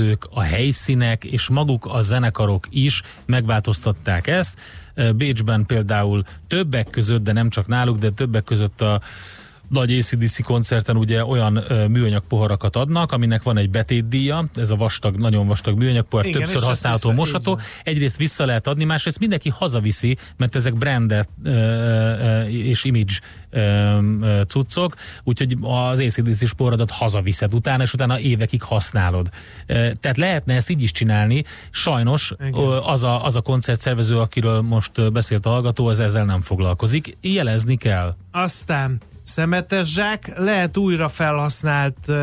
koncertszervezők, 0.00 0.28
a 0.30 0.40
helyszínek 0.40 1.24
és 1.24 1.48
maguk 1.48 1.86
a 1.86 2.00
zenekarok 2.00 2.66
is 2.70 3.02
megváltoztatták 3.26 4.26
ezt. 4.26 4.58
Bécsben 5.16 5.66
például 5.66 6.22
többek 6.46 6.90
között, 6.90 7.22
de 7.22 7.32
nem 7.32 7.48
csak 7.48 7.66
náluk, 7.66 7.98
de 7.98 8.10
többek 8.10 8.44
között 8.44 8.80
a 8.80 9.00
nagy 9.70 9.98
ACDC 9.98 10.42
koncerten 10.42 10.96
ugye 10.96 11.24
olyan 11.24 11.64
műanyag 11.88 12.22
poharakat 12.28 12.76
adnak, 12.76 13.12
aminek 13.12 13.42
van 13.42 13.56
egy 13.56 13.70
betétdíja, 13.70 14.44
ez 14.56 14.70
a 14.70 14.76
vastag, 14.76 15.16
nagyon 15.16 15.46
vastag 15.46 15.78
műanyag 15.78 16.04
pohar, 16.04 16.26
Igen, 16.26 16.40
többször 16.40 16.62
használható, 16.62 17.08
vissza- 17.08 17.20
mosható. 17.20 17.58
Egyrészt 17.84 18.16
vissza 18.16 18.44
lehet 18.44 18.66
adni, 18.66 18.84
másrészt 18.84 19.18
mindenki 19.18 19.48
hazaviszi, 19.48 20.16
mert 20.36 20.54
ezek 20.56 20.74
brandet 20.74 21.28
és 22.48 22.84
image 22.84 23.12
cuccok, 24.46 24.94
úgyhogy 25.24 25.56
az 25.60 26.00
ACDC 26.00 26.54
poharat 26.54 26.90
hazaviszed 26.90 27.54
utána, 27.54 27.82
és 27.82 27.92
utána 27.92 28.18
évekig 28.18 28.62
használod. 28.62 29.28
Tehát 29.66 30.16
lehetne 30.16 30.54
ezt 30.54 30.70
így 30.70 30.82
is 30.82 30.92
csinálni, 30.92 31.44
sajnos 31.70 32.32
Igen. 32.46 32.64
az 32.64 33.02
a, 33.02 33.24
az 33.24 33.36
a 33.36 33.40
koncertszervező, 33.40 34.18
akiről 34.18 34.60
most 34.60 35.12
beszélt 35.12 35.46
a 35.46 35.48
hallgató, 35.50 35.86
az 35.86 36.00
ezzel 36.00 36.24
nem 36.24 36.40
foglalkozik. 36.40 37.16
Jelezni 37.20 37.76
kell. 37.76 38.14
Aztán 38.30 39.00
szemetes 39.30 39.92
zsák, 39.92 40.32
lehet 40.36 40.76
újra 40.76 41.08
felhasznált 41.08 41.96
uh, 42.08 42.16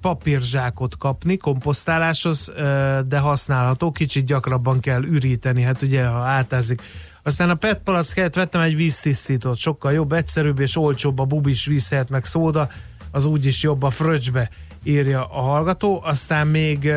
papírzsákot 0.00 0.96
kapni 0.96 1.36
komposztáláshoz, 1.36 2.48
uh, 2.48 3.00
de 3.00 3.18
használható, 3.18 3.92
kicsit 3.92 4.26
gyakrabban 4.26 4.80
kell 4.80 5.02
üríteni, 5.02 5.62
hát 5.62 5.82
ugye 5.82 6.06
ha 6.06 6.18
átázik. 6.18 6.82
Aztán 7.22 7.50
a 7.50 7.54
PET 7.54 7.78
palack 7.84 8.34
vettem 8.34 8.60
egy 8.60 8.76
víztisztítót, 8.76 9.56
sokkal 9.56 9.92
jobb, 9.92 10.12
egyszerűbb 10.12 10.60
és 10.60 10.76
olcsóbb 10.76 11.18
a 11.18 11.24
bubis 11.24 11.66
víz 11.66 11.94
meg 12.08 12.24
szóda, 12.24 12.68
az 13.10 13.24
úgyis 13.24 13.62
jobb 13.62 13.82
a 13.82 13.90
fröccsbe, 13.90 14.50
írja 14.82 15.24
a 15.24 15.40
hallgató. 15.40 16.02
Aztán 16.04 16.46
még 16.46 16.92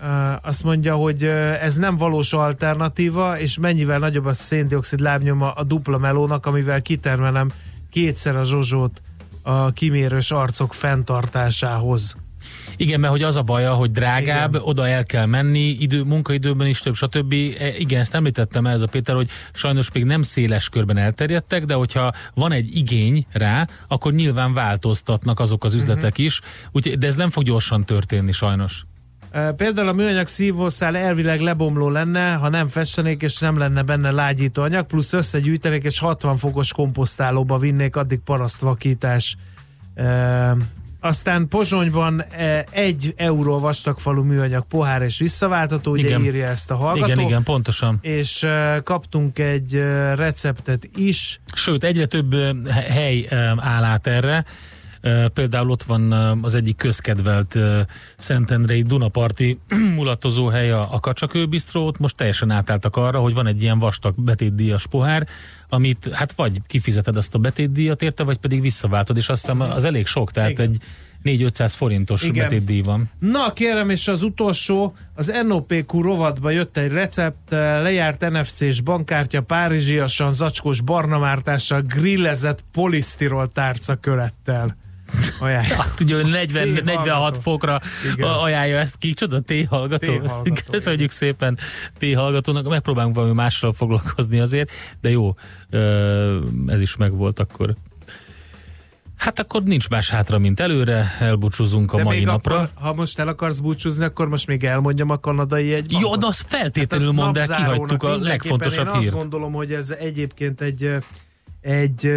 Uh, 0.00 0.46
azt 0.46 0.64
mondja, 0.64 0.94
hogy 0.94 1.22
ez 1.60 1.76
nem 1.76 1.96
valós 1.96 2.32
alternatíva, 2.32 3.38
és 3.38 3.58
mennyivel 3.58 3.98
nagyobb 3.98 4.24
a 4.24 4.32
széndiokszid 4.32 5.00
lábnyoma 5.00 5.52
a 5.52 5.64
dupla 5.64 5.98
melónak, 5.98 6.46
amivel 6.46 6.82
kitermelem 6.82 7.50
kétszer 7.94 8.36
a 8.36 8.44
zsozsót 8.44 9.02
a 9.42 9.72
kimérős 9.72 10.30
arcok 10.30 10.74
fenntartásához. 10.74 12.16
Igen, 12.76 13.00
mert 13.00 13.12
hogy 13.12 13.22
az 13.22 13.36
a 13.36 13.42
baja, 13.42 13.74
hogy 13.74 13.90
drágább, 13.90 14.54
Igen. 14.54 14.66
Oda 14.66 14.88
el 14.88 15.04
kell 15.04 15.26
menni, 15.26 15.60
idő, 15.60 16.02
munkaidőben 16.02 16.66
is 16.66 16.80
több, 16.80 16.94
stb. 16.94 17.32
E, 17.32 17.76
Igen, 17.78 18.00
ezt 18.00 18.14
említettem 18.14 18.66
ez 18.66 18.82
a 18.82 18.86
Péter, 18.86 19.14
hogy 19.14 19.28
sajnos 19.52 19.92
még 19.92 20.04
nem 20.04 20.22
széles 20.22 20.68
körben 20.68 20.96
elterjedtek, 20.96 21.64
de 21.64 21.74
hogyha 21.74 22.12
van 22.34 22.52
egy 22.52 22.76
igény 22.76 23.26
rá, 23.32 23.68
akkor 23.88 24.12
nyilván 24.12 24.54
változtatnak 24.54 25.40
azok 25.40 25.64
az 25.64 25.74
üzletek 25.74 26.10
uh-huh. 26.10 26.24
is, 26.24 26.40
úgyhogy, 26.72 26.98
de 26.98 27.06
ez 27.06 27.14
nem 27.14 27.30
fog 27.30 27.44
gyorsan 27.44 27.84
történni 27.84 28.32
sajnos. 28.32 28.84
Például 29.56 29.88
a 29.88 29.92
műanyag 29.92 30.26
szívószál 30.26 30.96
elvileg 30.96 31.40
lebomló 31.40 31.88
lenne, 31.90 32.32
ha 32.32 32.48
nem 32.48 32.68
festenék, 32.68 33.22
és 33.22 33.38
nem 33.38 33.58
lenne 33.58 33.82
benne 33.82 34.10
lágyító 34.10 34.62
anyag, 34.62 34.86
plusz 34.86 35.12
összegyűjtenék, 35.12 35.84
és 35.84 35.98
60 35.98 36.36
fokos 36.36 36.72
komposztálóba 36.72 37.58
vinnék, 37.58 37.96
addig 37.96 38.18
parasztvakítás. 38.18 39.36
Aztán 41.00 41.48
Pozsonyban 41.48 42.24
egy 42.70 43.14
euró 43.16 43.58
vastagfalú 43.58 44.22
műanyag 44.22 44.64
pohár 44.66 45.02
és 45.02 45.18
visszaváltató, 45.18 45.90
ugye 45.90 46.06
Igen. 46.06 46.24
írja 46.24 46.46
ezt 46.46 46.70
a 46.70 46.76
hallgató. 46.76 47.12
Igen, 47.12 47.18
igen, 47.18 47.42
pontosan. 47.42 47.98
És 48.00 48.46
kaptunk 48.82 49.38
egy 49.38 49.72
receptet 50.14 50.88
is. 50.96 51.40
Sőt, 51.54 51.84
egyre 51.84 52.06
több 52.06 52.34
hely 52.70 53.26
áll 53.56 53.84
át 53.84 54.06
erre. 54.06 54.44
Például 55.34 55.70
ott 55.70 55.82
van 55.82 56.12
az 56.42 56.54
egyik 56.54 56.76
közkedvelt 56.76 57.58
Szentendrei 58.16 58.82
Dunaparti 58.82 59.58
mulatozó 59.96 60.46
hely 60.46 60.70
a, 60.70 60.88
a 60.92 61.00
Kacsakőbisztró, 61.00 61.86
ott 61.86 61.98
most 61.98 62.16
teljesen 62.16 62.50
átálltak 62.50 62.96
arra, 62.96 63.20
hogy 63.20 63.34
van 63.34 63.46
egy 63.46 63.62
ilyen 63.62 63.78
vastag 63.78 64.14
betétdíjas 64.16 64.86
pohár, 64.86 65.28
amit 65.68 66.08
hát 66.12 66.32
vagy 66.32 66.60
kifizeted 66.66 67.16
azt 67.16 67.34
a 67.34 67.38
betétdíjat 67.38 68.02
érte, 68.02 68.22
vagy 68.22 68.36
pedig 68.36 68.60
visszaváltod, 68.60 69.16
és 69.16 69.28
azt 69.28 69.40
hiszem 69.40 69.60
az 69.60 69.84
elég 69.84 70.06
sok, 70.06 70.30
tehát 70.30 70.50
Igen. 70.50 70.70
egy 70.70 70.80
4-500 71.24 71.72
forintos 71.76 72.22
Igen. 72.22 72.42
betétdíj 72.44 72.80
van. 72.82 73.10
Na 73.18 73.52
kérem, 73.52 73.90
és 73.90 74.08
az 74.08 74.22
utolsó, 74.22 74.94
az 75.14 75.32
NOPQ 75.46 76.02
rovatba 76.02 76.50
jött 76.50 76.76
egy 76.76 76.92
recept, 76.92 77.50
lejárt 77.50 78.30
NFC-s 78.30 78.80
bankkártya, 78.80 79.42
párizsiasan 79.42 80.32
zacskós 80.32 80.80
barnamártással, 80.80 81.80
grillezett 81.80 82.64
polisztirol 82.72 83.48
tárca 83.48 83.94
kölettel. 83.94 84.76
Ajánl. 85.40 85.64
Hát 85.66 86.00
ugye 86.00 86.14
hogy 86.14 86.30
40, 86.30 86.62
T-hallgató. 86.74 86.84
46 86.84 87.36
fokra 87.36 87.80
Igen. 88.14 88.28
ajánlja 88.28 88.78
ezt 88.78 88.96
ki, 88.98 89.10
csoda, 89.10 89.40
T-hallgató. 89.40 90.18
T-hallgató, 90.18 90.70
Köszönjük 90.70 91.10
szépen 91.10 91.58
T-hallgatónak, 91.98 92.68
megpróbálunk 92.68 93.14
valami 93.14 93.32
mással 93.32 93.72
foglalkozni 93.72 94.38
azért, 94.38 94.70
de 95.00 95.10
jó, 95.10 95.34
ez 96.66 96.80
is 96.80 96.96
megvolt 96.96 97.38
akkor. 97.38 97.74
Hát 99.16 99.38
akkor 99.38 99.62
nincs 99.62 99.88
más 99.88 100.10
hátra, 100.10 100.38
mint 100.38 100.60
előre, 100.60 101.06
elbúcsúzunk 101.20 101.92
a 101.92 101.96
De 101.96 102.02
mai 102.02 102.16
még 102.16 102.26
napra. 102.26 102.54
akkor, 102.54 102.70
ha 102.74 102.92
most 102.94 103.18
el 103.18 103.28
akarsz 103.28 103.58
búcsúzni, 103.58 104.04
akkor 104.04 104.28
most 104.28 104.46
még 104.46 104.64
elmondjam 104.64 105.10
a 105.10 105.18
kanadai 105.20 105.72
egy 105.74 105.92
Jó, 106.00 106.16
de 106.16 106.26
azt 106.26 106.44
feltétlenül 106.48 107.06
Hát 107.06 107.14
mondd 107.14 107.38
el, 107.38 107.46
kihagytuk 107.46 108.02
a 108.02 108.16
legfontosabb 108.16 108.86
Én 108.86 108.92
azt 108.92 109.02
hírt. 109.02 109.14
gondolom, 109.14 109.52
hogy 109.52 109.72
ez 109.72 109.90
egyébként 109.90 110.60
egy, 110.60 110.90
egy 111.60 112.10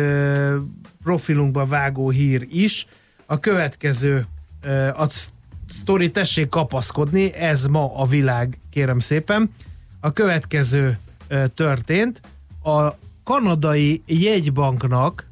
profilunkba 1.08 1.66
vágó 1.66 2.10
hír 2.10 2.48
is. 2.50 2.88
A 3.26 3.40
következő 3.40 4.26
a 4.94 5.06
sz- 5.10 5.32
sztori, 5.70 6.12
tessék 6.12 6.50
kapaszkodni, 6.50 7.34
ez 7.34 7.68
ma 7.68 7.96
a 7.96 8.06
világ, 8.06 8.60
kérem 8.70 9.00
szépen. 9.00 9.52
A 10.00 10.14
következő 10.14 10.98
történt. 11.54 12.22
A 12.64 12.94
kanadai 13.24 14.04
jegybanknak 14.06 15.30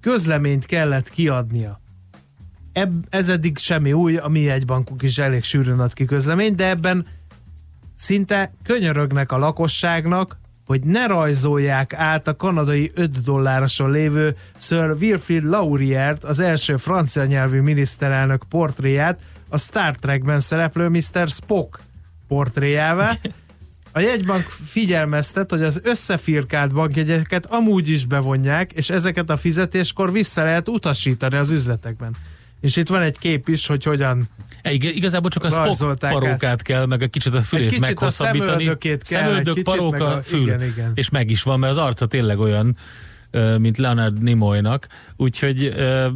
közleményt 0.00 0.64
kellett 0.64 1.10
kiadnia. 1.10 1.80
Ebb, 2.72 3.06
ez 3.10 3.28
eddig 3.28 3.58
semmi 3.58 3.92
új, 3.92 4.16
a 4.16 4.28
mi 4.28 4.40
jegybankunk 4.40 5.02
is 5.02 5.18
elég 5.18 5.44
sűrűn 5.44 5.80
ad 5.80 5.92
ki 5.92 6.04
közleményt, 6.04 6.56
de 6.56 6.68
ebben 6.68 7.06
szinte 7.94 8.52
könyörögnek 8.62 9.32
a 9.32 9.38
lakosságnak, 9.38 10.38
hogy 10.66 10.80
ne 10.80 11.06
rajzolják 11.06 11.92
át 11.92 12.28
a 12.28 12.36
kanadai 12.36 12.90
5 12.94 13.22
dollároson 13.22 13.90
lévő 13.90 14.36
Sir 14.58 14.96
Wilfrid 15.00 15.44
Lauriert, 15.44 16.24
az 16.24 16.40
első 16.40 16.76
francia 16.76 17.24
nyelvű 17.24 17.60
miniszterelnök 17.60 18.42
portréját, 18.48 19.18
a 19.48 19.58
Star 19.58 19.96
Trekben 19.96 20.40
szereplő 20.40 20.88
Mr. 20.88 21.28
Spock 21.28 21.80
portréjává. 22.28 23.12
A 23.92 24.00
jegybank 24.00 24.42
figyelmeztet, 24.42 25.50
hogy 25.50 25.62
az 25.62 25.80
összefirkált 25.82 26.74
bankjegyeket 26.74 27.46
amúgy 27.46 27.88
is 27.88 28.06
bevonják, 28.06 28.72
és 28.72 28.90
ezeket 28.90 29.30
a 29.30 29.36
fizetéskor 29.36 30.12
vissza 30.12 30.42
lehet 30.42 30.68
utasítani 30.68 31.36
az 31.36 31.50
üzletekben. 31.50 32.16
És 32.60 32.76
itt 32.76 32.88
van 32.88 33.02
egy 33.02 33.18
kép 33.18 33.48
is, 33.48 33.66
hogy 33.66 33.84
hogyan 33.84 34.28
E, 34.62 34.72
ig- 34.72 34.96
Igazából 34.96 35.30
csak 35.30 35.44
a 35.44 35.50
Spock 35.50 35.98
parókát 35.98 36.62
kell, 36.62 36.86
meg 36.86 37.02
egy 37.02 37.10
kicsit 37.10 37.34
a 37.34 37.42
fülét 37.42 37.68
kicsit 37.68 37.82
a 37.84 37.86
meghosszabbítani. 37.86 38.50
szemöldökét 38.50 39.02
kell, 39.08 39.22
Szemöldök, 39.22 39.54
kicsit, 39.54 39.64
paróka, 39.64 40.06
a- 40.06 40.22
fül. 40.22 40.40
igen, 40.42 40.62
igen. 40.62 40.92
És 40.94 41.08
meg 41.10 41.30
is 41.30 41.42
van, 41.42 41.58
mert 41.58 41.72
az 41.72 41.78
arca 41.78 42.06
tényleg 42.06 42.38
olyan, 42.38 42.76
mint 43.58 43.76
Leonard 43.76 44.22
Nimoynak. 44.22 44.86
Úgyhogy 45.16 45.62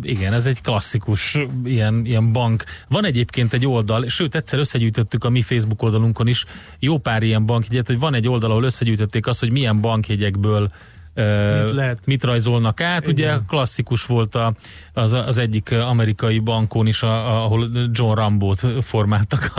igen, 0.02 0.32
ez 0.32 0.46
egy 0.46 0.60
klasszikus 0.60 1.38
ilyen, 1.64 2.04
ilyen 2.04 2.32
bank. 2.32 2.64
Van 2.88 3.04
egyébként 3.04 3.52
egy 3.52 3.66
oldal, 3.66 4.08
sőt 4.08 4.34
egyszer 4.34 4.58
összegyűjtöttük 4.58 5.24
a 5.24 5.28
mi 5.30 5.42
Facebook 5.42 5.82
oldalunkon 5.82 6.26
is 6.26 6.44
jó 6.78 6.98
pár 6.98 7.22
ilyen 7.22 7.46
bankjegyet, 7.46 7.86
hogy 7.86 7.98
van 7.98 8.14
egy 8.14 8.28
oldal, 8.28 8.50
ahol 8.50 8.64
összegyűjtötték 8.64 9.26
azt, 9.26 9.40
hogy 9.40 9.50
milyen 9.52 9.80
bankjegyekből 9.80 10.70
Mit 11.14 11.70
lehet? 11.70 12.06
mit 12.06 12.24
rajzolnak 12.24 12.80
át. 12.80 13.06
Igen. 13.06 13.12
Ugye 13.34 13.44
klasszikus 13.48 14.06
volt 14.06 14.34
a, 14.34 14.54
az, 14.92 15.12
az 15.12 15.38
egyik 15.38 15.72
amerikai 15.72 16.38
bankon 16.38 16.86
is, 16.86 17.02
a, 17.02 17.42
ahol 17.44 17.68
John 17.92 18.14
Rambót 18.14 18.66
formáltak 18.82 19.52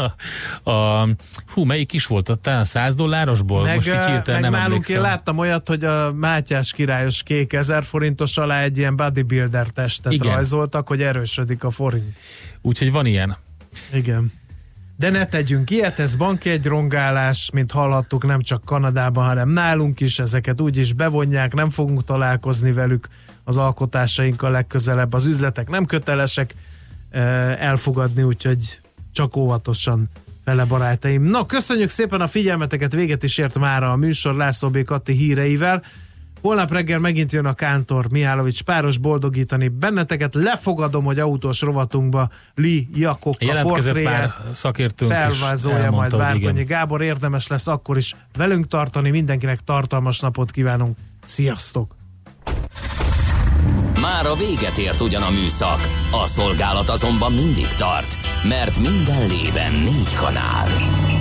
a, 0.63 0.71
a 0.71 1.07
hú, 1.53 1.63
melyik 1.63 1.93
is 1.93 2.05
volt? 2.05 2.39
Talán 2.41 2.59
a 2.59 2.65
100 2.65 2.95
dollárosból? 2.95 3.63
Meg, 3.63 3.75
Most 3.75 3.87
így 3.87 4.05
hirtelen 4.05 4.41
nem 4.41 4.51
nálunk 4.51 4.67
emlékszem. 4.67 4.95
én 4.95 5.01
láttam 5.01 5.37
olyat, 5.37 5.67
hogy 5.67 5.85
a 5.85 6.13
Mátyás 6.13 6.71
királyos 6.71 7.23
kék 7.23 7.53
1000 7.53 7.83
forintos 7.83 8.37
alá 8.37 8.61
egy 8.61 8.77
ilyen 8.77 8.95
bodybuilder 8.95 9.67
testet 9.67 10.11
Igen. 10.11 10.33
rajzoltak, 10.33 10.87
hogy 10.87 11.01
erősödik 11.01 11.63
a 11.63 11.69
forint. 11.69 12.15
Úgyhogy 12.61 12.91
van 12.91 13.05
ilyen. 13.05 13.37
Igen. 13.93 14.31
De 15.01 15.09
ne 15.09 15.25
tegyünk 15.25 15.69
ilyet, 15.69 15.99
ez 15.99 16.15
rongálás, 16.63 17.49
mint 17.53 17.71
hallhattuk, 17.71 18.25
nem 18.25 18.41
csak 18.41 18.65
Kanadában, 18.65 19.25
hanem 19.25 19.49
nálunk 19.49 19.99
is, 19.99 20.19
ezeket 20.19 20.61
úgyis 20.61 20.93
bevonják, 20.93 21.53
nem 21.53 21.69
fogunk 21.69 22.03
találkozni 22.03 22.71
velük 22.71 23.07
az 23.43 23.57
alkotásainkkal 23.57 24.51
legközelebb. 24.51 25.13
Az 25.13 25.25
üzletek 25.25 25.69
nem 25.69 25.85
kötelesek 25.85 26.55
eh, 27.09 27.61
elfogadni, 27.61 28.23
úgyhogy 28.23 28.79
csak 29.11 29.35
óvatosan 29.35 30.09
vele 30.43 30.65
barátaim. 30.65 31.23
Na, 31.23 31.45
köszönjük 31.45 31.89
szépen 31.89 32.21
a 32.21 32.27
figyelmeteket, 32.27 32.93
véget 32.93 33.23
is 33.23 33.37
ért 33.37 33.59
már 33.59 33.83
a 33.83 33.95
műsor 33.95 34.35
László 34.35 34.69
B. 34.69 34.83
Katti 34.83 35.13
híreivel. 35.13 35.83
Holnap 36.41 36.71
reggel 36.71 36.99
megint 36.99 37.31
jön 37.31 37.45
a 37.45 37.53
Kántor 37.53 38.09
Mihálovics 38.09 38.61
páros 38.61 38.97
boldogítani 38.97 39.67
benneteket. 39.67 40.35
Lefogadom, 40.35 41.03
hogy 41.03 41.19
autós 41.19 41.61
rovatunkba 41.61 42.29
Li 42.55 42.87
Jakok 42.93 43.35
a 43.39 43.45
Jelentkezett 43.45 43.93
már 43.93 44.03
portréját 44.03 44.55
szakértőnk 44.55 45.11
is 45.11 45.17
felvázolja 45.17 45.77
majd 45.77 45.83
elmondta, 45.91 46.15
hogy 46.15 46.41
Várkonyi. 46.41 46.63
Gábor. 46.63 47.01
Érdemes 47.01 47.47
lesz 47.47 47.67
akkor 47.67 47.97
is 47.97 48.15
velünk 48.37 48.67
tartani. 48.67 49.09
Mindenkinek 49.09 49.59
tartalmas 49.59 50.19
napot 50.19 50.51
kívánunk. 50.51 50.97
Sziasztok! 51.25 51.95
Már 54.01 54.25
a 54.25 54.35
véget 54.35 54.77
ért 54.77 55.01
ugyan 55.01 55.21
a 55.21 55.29
műszak, 55.29 55.89
a 56.11 56.27
szolgálat 56.27 56.89
azonban 56.89 57.31
mindig 57.33 57.67
tart, 57.67 58.17
mert 58.47 58.79
minden 58.79 59.27
lében 59.27 59.73
négy 59.73 60.13
kanál. 60.13 60.67